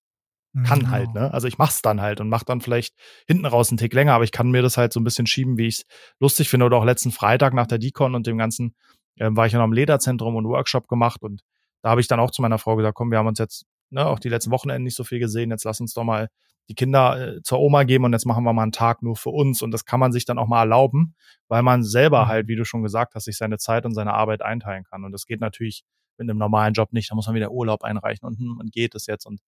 [0.53, 1.21] kann halt, genau.
[1.21, 1.33] halt, ne?
[1.33, 2.93] Also ich mach's dann halt und mach dann vielleicht
[3.25, 5.57] hinten raus einen Tick länger, aber ich kann mir das halt so ein bisschen schieben,
[5.57, 5.85] wie ich es
[6.19, 6.65] lustig finde.
[6.65, 8.75] Oder auch letzten Freitag nach der Decon und dem ganzen
[9.17, 11.41] äh, war ich ja noch im Lederzentrum und Workshop gemacht und
[11.81, 14.05] da habe ich dann auch zu meiner Frau gesagt, komm, wir haben uns jetzt ne,
[14.05, 16.29] auch die letzten Wochenenden nicht so viel gesehen, jetzt lass uns doch mal
[16.69, 19.29] die Kinder äh, zur Oma geben und jetzt machen wir mal einen Tag nur für
[19.29, 21.15] uns und das kann man sich dann auch mal erlauben,
[21.47, 22.27] weil man selber mhm.
[22.27, 25.11] halt, wie du schon gesagt hast, sich seine Zeit und seine Arbeit einteilen kann und
[25.11, 25.83] das geht natürlich
[26.21, 28.95] mit einem normalen Job nicht, da muss man wieder Urlaub einreichen und, hm, und geht
[28.95, 29.41] es jetzt und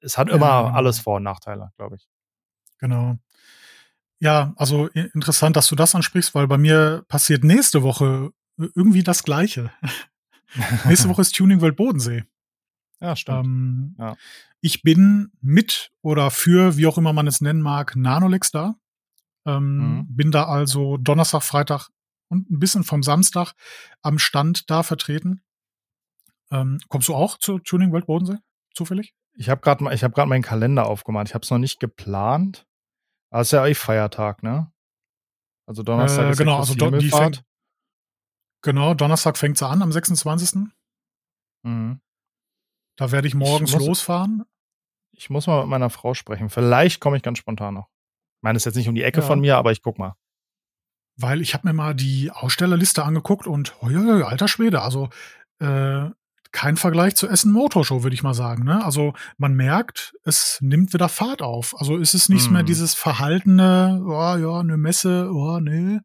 [0.00, 0.72] es hat immer ja.
[0.72, 2.08] alles Vor- und Nachteile, glaube ich.
[2.78, 3.16] Genau.
[4.18, 9.22] Ja, also interessant, dass du das ansprichst, weil bei mir passiert nächste Woche irgendwie das
[9.22, 9.70] Gleiche.
[10.86, 12.24] nächste Woche ist Tuning World Bodensee.
[13.00, 13.44] Ja, stimmt.
[13.44, 14.16] Ähm, ja.
[14.60, 18.76] Ich bin mit oder für, wie auch immer man es nennen mag, Nanolix da.
[19.44, 20.16] Ähm, mhm.
[20.16, 21.90] Bin da also Donnerstag, Freitag
[22.28, 23.52] und ein bisschen vom Samstag
[24.02, 25.42] am Stand da vertreten.
[26.50, 28.38] Ähm, kommst du auch zu Tuning World Bodensee?
[28.74, 29.14] Zufällig?
[29.34, 31.28] Ich habe gerade ich habe gerade meinen Kalender aufgemacht.
[31.28, 32.66] Ich habe es noch nicht geplant.
[33.30, 34.72] Aber es ist ja eh Feiertag, ne?
[35.66, 37.44] Also Donnerstag äh, ist genau, also die fängt,
[38.62, 40.68] Genau, Donnerstag fängt sie an am 26.
[41.62, 42.00] Mhm.
[42.96, 44.44] Da werde ich morgens ich muss, losfahren.
[45.12, 46.50] Ich muss mal mit meiner Frau sprechen.
[46.50, 47.88] Vielleicht komme ich ganz spontan noch.
[48.38, 49.26] Ich meine, es ist jetzt nicht um die Ecke ja.
[49.26, 50.14] von mir, aber ich guck mal.
[51.16, 55.08] Weil ich habe mir mal die Ausstellerliste angeguckt und oh, alter Schwede, also
[55.60, 56.10] äh,
[56.56, 58.64] kein Vergleich zur Essen Motorshow, würde ich mal sagen.
[58.64, 58.82] Ne?
[58.82, 61.78] Also man merkt, es nimmt wieder Fahrt auf.
[61.78, 62.52] Also ist es nicht mm.
[62.54, 62.66] mehr mhm.
[62.66, 66.00] dieses verhaltene, oh ja, eine Messe, oh nee.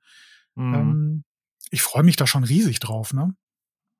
[0.55, 0.73] Mm.
[0.73, 1.23] Ähm,
[1.69, 3.33] ich freue mich da schon riesig drauf, ne?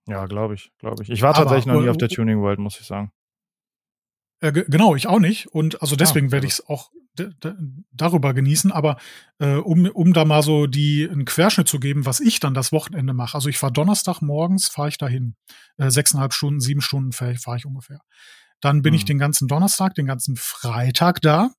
[0.08, 1.10] Ja, glaube ich, glaube ich.
[1.10, 3.14] Ich war tatsächlich Aber, noch nie auf der Tuning World, muss ich sagen.
[4.42, 5.48] Äh, genau, ich auch nicht.
[5.48, 6.92] Und also deswegen ah, werde ich es auch
[7.92, 8.72] darüber genießen.
[8.72, 8.98] Aber
[9.40, 12.72] äh, um, um da mal so die einen Querschnitt zu geben, was ich dann das
[12.72, 13.36] Wochenende mache.
[13.36, 15.36] Also ich fahre Donnerstag morgens, fahre ich dahin.
[15.78, 18.02] Äh, sechseinhalb Stunden, sieben Stunden fahre fahr ich ungefähr.
[18.62, 18.98] Dann bin mhm.
[18.98, 21.50] ich den ganzen Donnerstag, den ganzen Freitag da.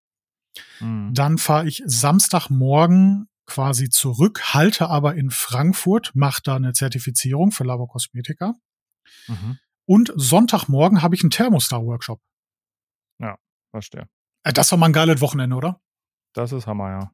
[0.80, 1.12] Mhm.
[1.14, 7.64] Dann fahre ich Samstagmorgen quasi zurück, halte aber in Frankfurt, mache da eine Zertifizierung für
[7.64, 8.54] Labokosmetika.
[9.26, 9.58] Mhm.
[9.84, 12.20] Und Sonntagmorgen habe ich einen Thermostar-Workshop.
[13.18, 13.36] Ja,
[13.70, 14.08] verstehe.
[14.44, 15.80] Äh, das war mal ein geiles Wochenende, oder?
[16.32, 17.12] Das ist Hammer, ja.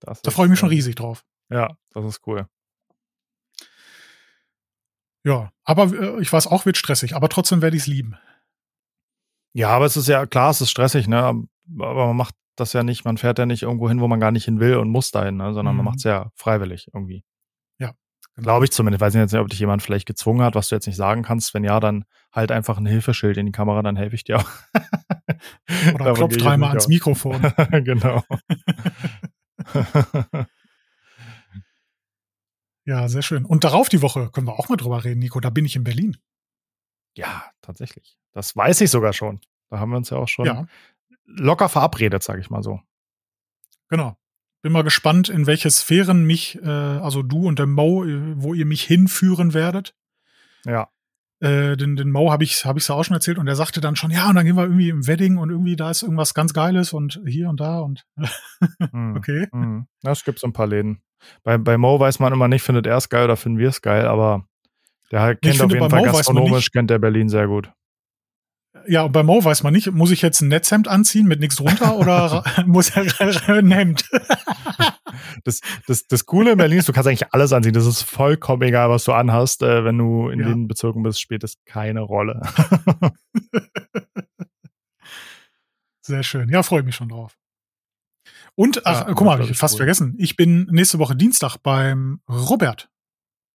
[0.00, 1.24] Das da freue ich mich schon riesig drauf.
[1.50, 2.48] Ja, das ist cool.
[5.24, 8.16] Ja, aber äh, ich weiß auch, wird stressig, aber trotzdem werde ich es lieben.
[9.52, 11.18] Ja, aber es ist ja klar, es ist stressig, ne?
[11.78, 14.30] Aber man macht das ja nicht, man fährt ja nicht irgendwo hin, wo man gar
[14.30, 15.52] nicht hin will und muss dahin, ne?
[15.54, 15.78] sondern mhm.
[15.78, 17.24] man macht es ja freiwillig irgendwie.
[18.40, 19.00] Glaube ich zumindest.
[19.00, 21.22] Ich weiß jetzt nicht, ob dich jemand vielleicht gezwungen hat, was du jetzt nicht sagen
[21.22, 21.54] kannst.
[21.54, 24.50] Wenn ja, dann halt einfach ein Hilfeschild in die Kamera, dann helfe ich dir auch.
[25.94, 27.40] Oder klopf dreimal ans Mikrofon.
[27.84, 28.22] genau.
[32.84, 33.44] ja, sehr schön.
[33.44, 35.40] Und darauf die Woche können wir auch mal drüber reden, Nico.
[35.40, 36.16] Da bin ich in Berlin.
[37.16, 38.18] Ja, tatsächlich.
[38.32, 39.40] Das weiß ich sogar schon.
[39.68, 40.66] Da haben wir uns ja auch schon ja
[41.36, 42.80] locker verabredet, sage ich mal so.
[43.88, 44.16] Genau.
[44.62, 48.54] Bin mal gespannt, in welche Sphären mich, äh, also du und der Mo, äh, wo
[48.54, 49.94] ihr mich hinführen werdet.
[50.66, 50.88] Ja.
[51.40, 53.80] Äh, den, den Mo habe ich, hab ich ja auch schon erzählt und der sagte
[53.80, 56.34] dann schon, ja, und dann gehen wir irgendwie im Wedding und irgendwie da ist irgendwas
[56.34, 58.04] ganz Geiles und hier und da und
[58.92, 59.48] mm, okay.
[59.50, 59.86] Mm.
[60.02, 61.00] Das gibt so ein paar Läden.
[61.42, 63.80] Bei, bei Mo weiß man immer nicht, findet er es geil oder finden wir es
[63.80, 64.46] geil, aber
[65.10, 67.72] der kennt ich auf jeden Fall Mo gastronomisch, kennt der Berlin sehr gut.
[68.90, 71.54] Ja, und bei Mo weiß man nicht, muss ich jetzt ein Netzhemd anziehen mit nichts
[71.56, 73.04] drunter oder muss er
[73.48, 74.04] ein Hemd?
[75.44, 77.72] das, das, das Coole in Berlin ist, du kannst eigentlich alles anziehen.
[77.72, 79.62] Das ist vollkommen egal, was du anhast.
[79.62, 80.48] Äh, wenn du in ja.
[80.48, 82.42] den Bezirken bist, spielt es keine Rolle.
[86.00, 86.48] Sehr schön.
[86.48, 87.38] Ja, freue mich schon drauf.
[88.56, 89.78] Und, ach, ja, guck mal, habe ich fast cool.
[89.78, 90.16] vergessen.
[90.18, 92.90] Ich bin nächste Woche Dienstag beim Robert.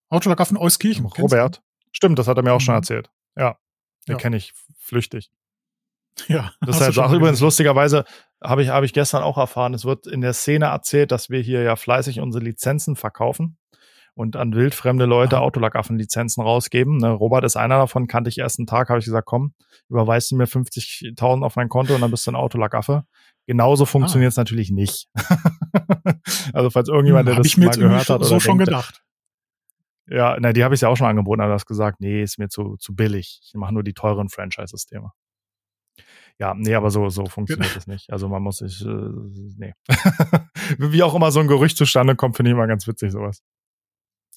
[0.08, 1.06] Autolagaffen Euskirchen.
[1.06, 1.62] Robert?
[1.92, 2.80] Stimmt, das hat er mir auch schon mhm.
[2.80, 3.12] erzählt.
[3.38, 3.58] Ja.
[4.08, 4.18] Den ja.
[4.18, 5.32] kenne ich flüchtig.
[6.30, 6.54] Ja.
[6.62, 8.06] Das ist halt auch übrigens lustigerweise,
[8.42, 11.42] habe ich, hab ich gestern auch erfahren, es wird in der Szene erzählt, dass wir
[11.42, 13.58] hier ja fleißig unsere Lizenzen verkaufen
[14.14, 16.98] und an wildfremde Leute Autolackaffen-Lizenzen rausgeben.
[16.98, 19.54] Ne, Robert ist einer davon, kannte ich erst einen Tag, habe ich gesagt, komm,
[19.90, 23.04] überweist du mir 50.000 auf mein Konto und dann bist du ein Autolackaffe.
[23.46, 24.42] Genauso funktioniert es ah.
[24.42, 25.08] natürlich nicht.
[26.54, 29.04] also falls irgendjemand, hm, der das mal gehört hat, so oder schon denkt, gedacht.
[30.08, 32.38] Ja, na, die habe ich ja auch schon angeboten, aber du hast gesagt, nee, ist
[32.38, 33.40] mir zu, zu billig.
[33.44, 35.12] Ich mache nur die teuren Franchise-Systeme.
[36.38, 38.12] Ja, nee, aber so, so funktioniert es nicht.
[38.12, 39.10] Also man muss sich, äh,
[39.58, 39.74] nee.
[40.78, 43.42] Wie auch immer so ein Gerücht zustande kommt, finde ich immer ganz witzig, sowas.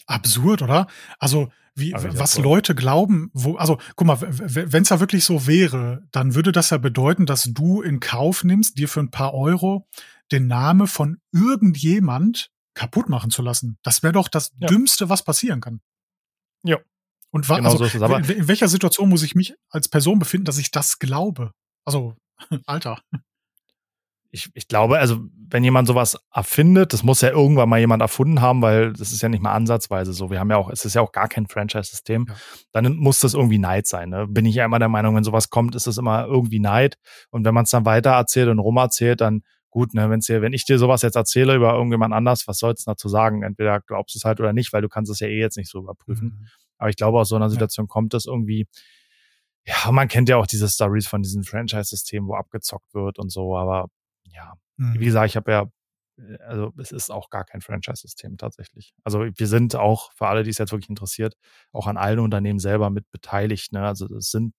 [0.07, 0.87] Absurd, oder?
[1.19, 2.43] Also, wie, was so.
[2.43, 6.71] Leute glauben, wo, also, guck mal, wenn es ja wirklich so wäre, dann würde das
[6.71, 9.87] ja bedeuten, dass du in Kauf nimmst, dir für ein paar Euro
[10.33, 13.77] den Name von irgendjemand kaputt machen zu lassen.
[13.83, 14.69] Das wäre doch das ja.
[14.69, 15.81] Dümmste, was passieren kann.
[16.63, 16.79] Ja.
[17.31, 19.89] Und genau also, so ist es, aber in, in welcher Situation muss ich mich als
[19.89, 21.53] Person befinden, dass ich das glaube?
[21.85, 22.15] Also,
[22.67, 23.01] Alter.
[24.31, 28.41] Ich, ich glaube, also wenn jemand sowas erfindet, das muss ja irgendwann mal jemand erfunden
[28.41, 30.31] haben, weil das ist ja nicht mal ansatzweise so.
[30.31, 32.27] Wir haben ja auch, es ist ja auch gar kein Franchise-System.
[32.29, 32.35] Ja.
[32.73, 34.11] Dann muss das irgendwie Neid sein.
[34.11, 34.27] Ne?
[34.29, 36.97] Bin ich ja immer der Meinung, wenn sowas kommt, ist es immer irgendwie Neid.
[37.31, 39.43] Und wenn man es dann weiter erzählt und rum erzählt, dann
[39.79, 42.83] gut, ne, wenn's dir, wenn ich dir sowas jetzt erzähle über irgendjemand anders, was soll's
[42.83, 43.45] dazu sagen?
[43.45, 45.71] Entweder glaubst du es halt oder nicht, weil du kannst es ja eh jetzt nicht
[45.71, 46.37] so überprüfen.
[46.41, 46.47] Mhm.
[46.79, 47.89] Aber ich glaube, aus so einer Situation ja.
[47.89, 48.67] kommt es irgendwie,
[49.65, 53.57] ja, man kennt ja auch diese Stories von diesen Franchise-Systemen, wo abgezockt wird und so,
[53.57, 53.89] aber
[54.25, 54.99] ja, mhm.
[54.99, 55.67] wie gesagt, ich habe ja,
[56.41, 58.95] also es ist auch gar kein Franchise-System tatsächlich.
[59.05, 61.35] Also wir sind auch, für alle, die es jetzt wirklich interessiert,
[61.71, 63.73] auch an allen Unternehmen selber mit beteiligt.
[63.73, 63.87] Ne?
[63.87, 64.55] Also es sind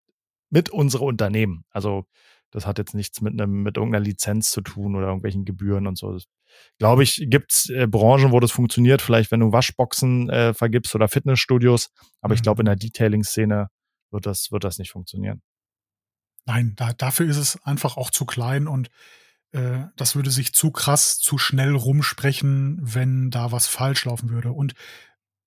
[0.49, 1.65] mit unsere Unternehmen.
[1.71, 2.05] Also
[2.51, 5.97] das hat jetzt nichts mit einem, mit irgendeiner Lizenz zu tun oder irgendwelchen Gebühren und
[5.97, 6.13] so.
[6.13, 6.25] Das,
[6.77, 11.07] glaube ich, gibt's äh, Branchen, wo das funktioniert, vielleicht wenn du Waschboxen äh, vergibst oder
[11.07, 11.91] Fitnessstudios,
[12.21, 12.35] aber mhm.
[12.35, 13.69] ich glaube, in der Detailing-Szene
[14.11, 15.41] wird das, wird das nicht funktionieren.
[16.45, 18.89] Nein, da, dafür ist es einfach auch zu klein und
[19.51, 24.51] äh, das würde sich zu krass, zu schnell rumsprechen, wenn da was falsch laufen würde.
[24.51, 24.73] Und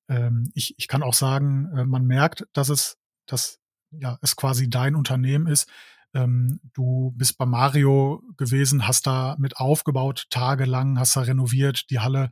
[0.09, 4.70] ähm, ich, ich kann auch sagen, äh, man merkt, dass es, dass ja, es quasi
[4.70, 5.68] dein Unternehmen ist,
[6.14, 12.00] ähm, du bist bei Mario gewesen, hast da mit aufgebaut, tagelang, hast da renoviert, die
[12.00, 12.30] Halle.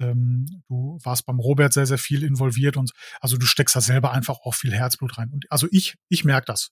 [0.00, 4.12] Ähm, du warst beim Robert sehr, sehr viel involviert und also du steckst da selber
[4.12, 5.30] einfach auch viel Herzblut rein.
[5.32, 6.70] Und also ich, ich merke das.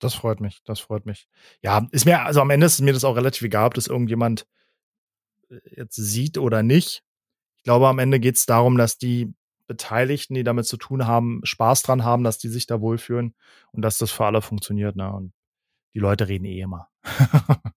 [0.00, 1.28] Das freut mich, das freut mich.
[1.62, 4.46] Ja, ist mir, also am Ende ist mir das auch relativ egal, ob das irgendjemand
[5.50, 7.02] äh, jetzt sieht oder nicht.
[7.56, 9.34] Ich glaube, am Ende geht es darum, dass die
[9.68, 13.34] Beteiligten, die damit zu tun haben, Spaß dran haben, dass die sich da wohlfühlen
[13.70, 14.96] und dass das für alle funktioniert.
[14.96, 15.12] Ne?
[15.12, 15.32] Und
[15.94, 16.88] die Leute reden eh immer.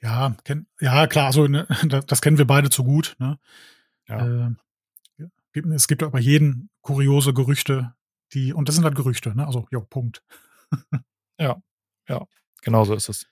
[0.00, 1.66] ja, kenn, ja, klar, also ne,
[2.06, 3.16] das kennen wir beide zu gut.
[3.18, 3.38] Ne?
[4.06, 4.46] Ja.
[4.46, 4.50] Äh,
[5.74, 7.94] es gibt aber jeden kuriose Gerüchte,
[8.32, 9.44] die, und das sind halt Gerüchte, ne?
[9.44, 10.22] Also, jo, Punkt.
[11.40, 11.60] ja,
[12.06, 12.26] ja,
[12.62, 13.26] genau so ist es.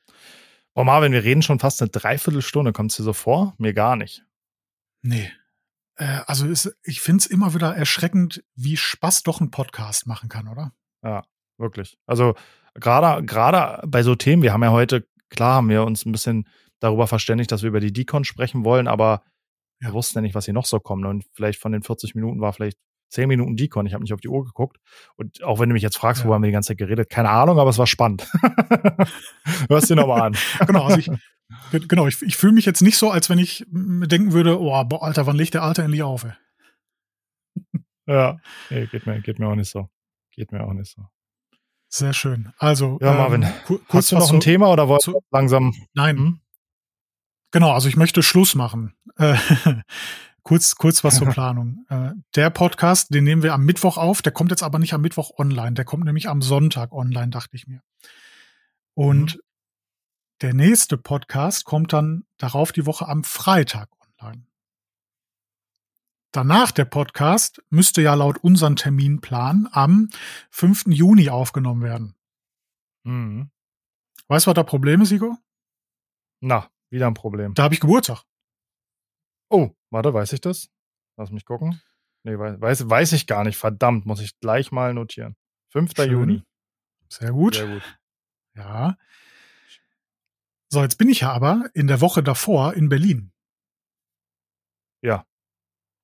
[0.75, 2.73] Oh Marvin, wir reden schon fast eine Dreiviertelstunde.
[2.73, 3.55] Kommt es dir so vor?
[3.59, 4.25] Mir gar nicht.
[5.03, 5.31] Nee,
[5.99, 10.29] äh, also ist, ich finde es immer wieder erschreckend, wie Spaß doch ein Podcast machen
[10.29, 10.73] kann, oder?
[11.03, 11.25] Ja,
[11.59, 11.99] wirklich.
[12.07, 12.35] Also
[12.75, 16.49] gerade gerade bei so Themen, wir haben ja heute, klar, haben wir uns ein bisschen
[16.81, 19.23] darüber verständigt, dass wir über die Decon sprechen wollen, aber
[19.81, 19.89] ja.
[19.89, 21.05] wir wussten ja nicht, was hier noch so kommt.
[21.05, 22.79] Und vielleicht von den 40 Minuten war vielleicht
[23.11, 23.87] 10 Minuten Decon.
[23.87, 24.79] Ich habe nicht auf die Uhr geguckt.
[25.17, 26.29] Und auch wenn du mich jetzt fragst, ja.
[26.29, 28.31] wo haben wir die ganze Zeit geredet, keine Ahnung, aber es war spannend.
[29.69, 30.37] Hörst dir nochmal an.
[30.67, 31.11] genau, also ich,
[31.73, 35.03] Genau, ich, ich fühle mich jetzt nicht so, als wenn ich denken würde, oh, boah,
[35.03, 36.25] Alter, wann legt der Alter endlich auf?
[36.25, 36.33] Ey?
[38.11, 38.39] Ja,
[38.71, 39.91] nee, geht, mir, geht mir auch nicht so.
[40.31, 41.03] Geht mir auch nicht so.
[41.91, 42.55] Sehr schön.
[42.57, 45.75] Also, ja, Marvin, ähm, kurz hast du noch ein Thema oder wollen wir langsam?
[45.93, 46.17] Nein.
[46.17, 46.41] Hm?
[47.51, 48.95] Genau, also ich möchte Schluss machen.
[49.17, 49.37] Äh,
[50.43, 51.85] kurz, kurz was zur Planung.
[51.91, 54.23] Äh, der Podcast, den nehmen wir am Mittwoch auf.
[54.23, 55.73] Der kommt jetzt aber nicht am Mittwoch online.
[55.73, 57.83] Der kommt nämlich am Sonntag online, dachte ich mir.
[58.95, 59.41] Und mhm.
[60.41, 64.47] Der nächste Podcast kommt dann darauf die Woche am Freitag online.
[66.31, 70.11] Danach der Podcast müsste ja laut unserem Terminplan am
[70.51, 70.85] 5.
[70.91, 72.15] Juni aufgenommen werden.
[73.03, 73.51] Mhm.
[74.29, 75.37] Weißt du, was das Problem ist, Igor?
[76.41, 77.55] Na, wieder ein Problem.
[77.55, 78.23] Da habe ich Geburtstag.
[79.49, 80.71] Oh, warte, weiß ich das?
[81.17, 81.83] Lass mich gucken.
[82.23, 83.57] Nee, weiß, weiß ich gar nicht.
[83.57, 85.35] Verdammt, muss ich gleich mal notieren.
[85.71, 85.97] 5.
[85.97, 86.13] Schön.
[86.13, 86.43] Juni.
[87.09, 87.57] Sehr gut.
[87.57, 87.99] Sehr gut.
[88.55, 88.97] Ja.
[90.71, 93.33] So, jetzt bin ich ja aber in der Woche davor in Berlin.
[95.03, 95.25] Ja.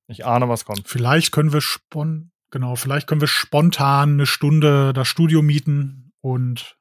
[0.06, 0.88] Ich ahne, was kommt.
[0.88, 6.78] Vielleicht können wir spon genau, vielleicht können wir spontan eine Stunde das Studio mieten und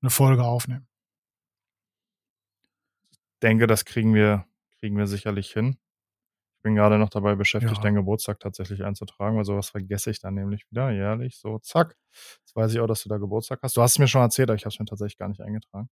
[0.00, 0.88] eine Folge aufnehmen.
[3.12, 4.46] Ich denke, das kriegen wir,
[4.78, 5.76] kriegen wir sicherlich hin
[6.64, 7.82] bin gerade noch dabei beschäftigt, ja.
[7.82, 11.94] deinen Geburtstag tatsächlich einzutragen, weil sowas vergesse ich dann nämlich wieder, jährlich, so, zack.
[12.40, 13.76] Jetzt weiß ich auch, dass du da Geburtstag hast.
[13.76, 15.90] Du hast es mir schon erzählt, aber ich habe es mir tatsächlich gar nicht eingetragen.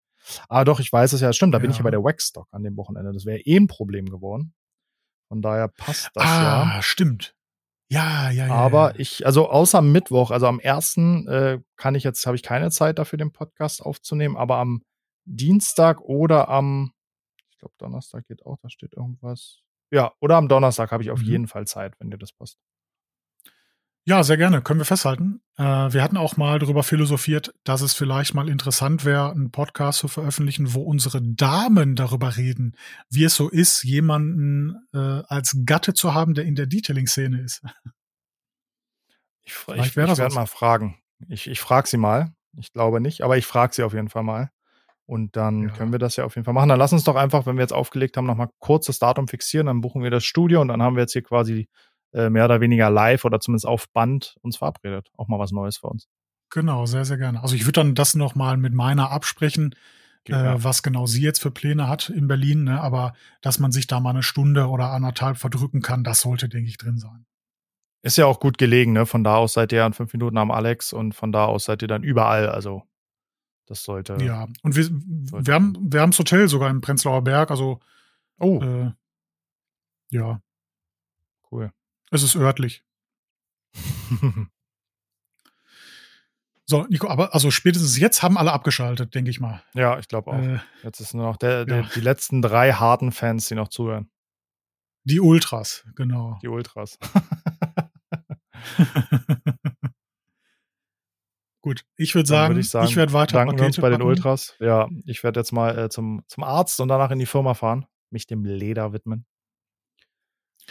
[0.49, 1.61] Ah, doch, ich weiß es ja, stimmt, da ja.
[1.61, 3.13] bin ich ja bei der Waxstock an dem Wochenende.
[3.13, 4.53] Das wäre eh ein Problem geworden.
[5.27, 6.77] Von daher passt das ah, ja.
[6.77, 7.35] Ah, stimmt.
[7.89, 8.53] Ja, ja, ja.
[8.53, 8.99] Aber ja.
[8.99, 12.69] ich, also außer am Mittwoch, also am ersten äh, kann ich jetzt, habe ich keine
[12.69, 14.83] Zeit dafür, den Podcast aufzunehmen, aber am
[15.25, 16.93] Dienstag oder am,
[17.49, 19.61] ich glaube, Donnerstag geht auch, da steht irgendwas.
[19.91, 21.25] Ja, oder am Donnerstag habe ich auf mhm.
[21.25, 22.57] jeden Fall Zeit, wenn dir das passt.
[24.07, 24.61] Ja, sehr gerne.
[24.61, 25.41] Können wir festhalten.
[25.57, 29.99] Äh, wir hatten auch mal darüber philosophiert, dass es vielleicht mal interessant wäre, einen Podcast
[29.99, 32.77] zu veröffentlichen, wo unsere Damen darüber reden,
[33.09, 34.97] wie es so ist, jemanden äh,
[35.27, 37.61] als Gatte zu haben, der in der Detailing-Szene ist.
[39.43, 40.97] Ich, ich, ich werde mal fragen.
[41.27, 42.33] Ich, ich frage sie mal.
[42.57, 44.51] Ich glaube nicht, aber ich frage sie auf jeden Fall mal.
[45.05, 45.69] Und dann ja.
[45.73, 46.69] können wir das ja auf jeden Fall machen.
[46.69, 49.67] Dann lass uns doch einfach, wenn wir jetzt aufgelegt haben, nochmal kurz das Datum fixieren.
[49.67, 51.67] Dann buchen wir das Studio und dann haben wir jetzt hier quasi
[52.17, 55.09] äh, mehr oder weniger live oder zumindest auf Band uns verabredet.
[55.17, 56.07] Auch mal was Neues für uns.
[56.49, 57.43] Genau, sehr, sehr gerne.
[57.43, 59.75] Also ich würde dann das nochmal mit meiner absprechen,
[60.27, 60.55] ja.
[60.55, 62.63] äh, was genau sie jetzt für Pläne hat in Berlin.
[62.63, 62.81] Ne?
[62.81, 66.69] Aber dass man sich da mal eine Stunde oder anderthalb verdrücken kann, das sollte, denke
[66.69, 67.25] ich, drin sein.
[68.01, 69.05] Ist ja auch gut gelegen, ne?
[69.05, 71.81] Von da aus seid ihr in fünf Minuten am Alex und von da aus seid
[71.81, 72.47] ihr dann überall.
[72.49, 72.83] Also
[73.65, 74.17] das sollte.
[74.23, 77.51] Ja, und wir, wir haben wir haben das Hotel sogar im Prenzlauer Berg.
[77.51, 77.79] Also
[78.39, 78.91] oh, äh,
[80.09, 80.39] ja,
[81.51, 81.71] cool.
[82.11, 82.83] Es ist örtlich.
[86.65, 89.61] so, Nico, aber also spätestens jetzt haben alle abgeschaltet, denke ich mal.
[89.73, 90.39] Ja, ich glaube auch.
[90.39, 91.89] Äh, jetzt ist nur noch der, der, ja.
[91.93, 94.09] die letzten drei harten Fans, die noch zuhören.
[95.03, 96.37] Die Ultras, genau.
[96.41, 96.97] Die Ultras.
[101.61, 104.55] Gut, ich würde sagen, würd ich, sagen, ich werde weiter danken uns bei den Ultras.
[104.59, 107.85] Ja, ich werde jetzt mal äh, zum, zum Arzt und danach in die Firma fahren,
[108.09, 109.25] mich dem Leder widmen.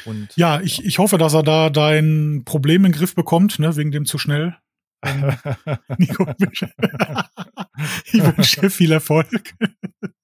[0.05, 3.77] Und, ja, ich, ich hoffe, dass er da dein Problem in den Griff bekommt, ne,
[3.77, 4.57] wegen dem zu schnell.
[5.03, 5.37] Ähm,
[5.99, 9.55] Nico, ich wünsche dir viel Erfolg.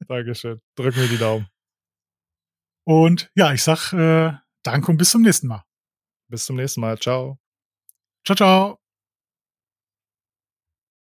[0.06, 0.60] Dankeschön.
[0.76, 1.48] Drück mir die Daumen.
[2.84, 5.64] Und ja, ich sag äh, danke und bis zum nächsten Mal.
[6.28, 6.98] Bis zum nächsten Mal.
[6.98, 7.38] Ciao.
[8.24, 8.82] Ciao, ciao.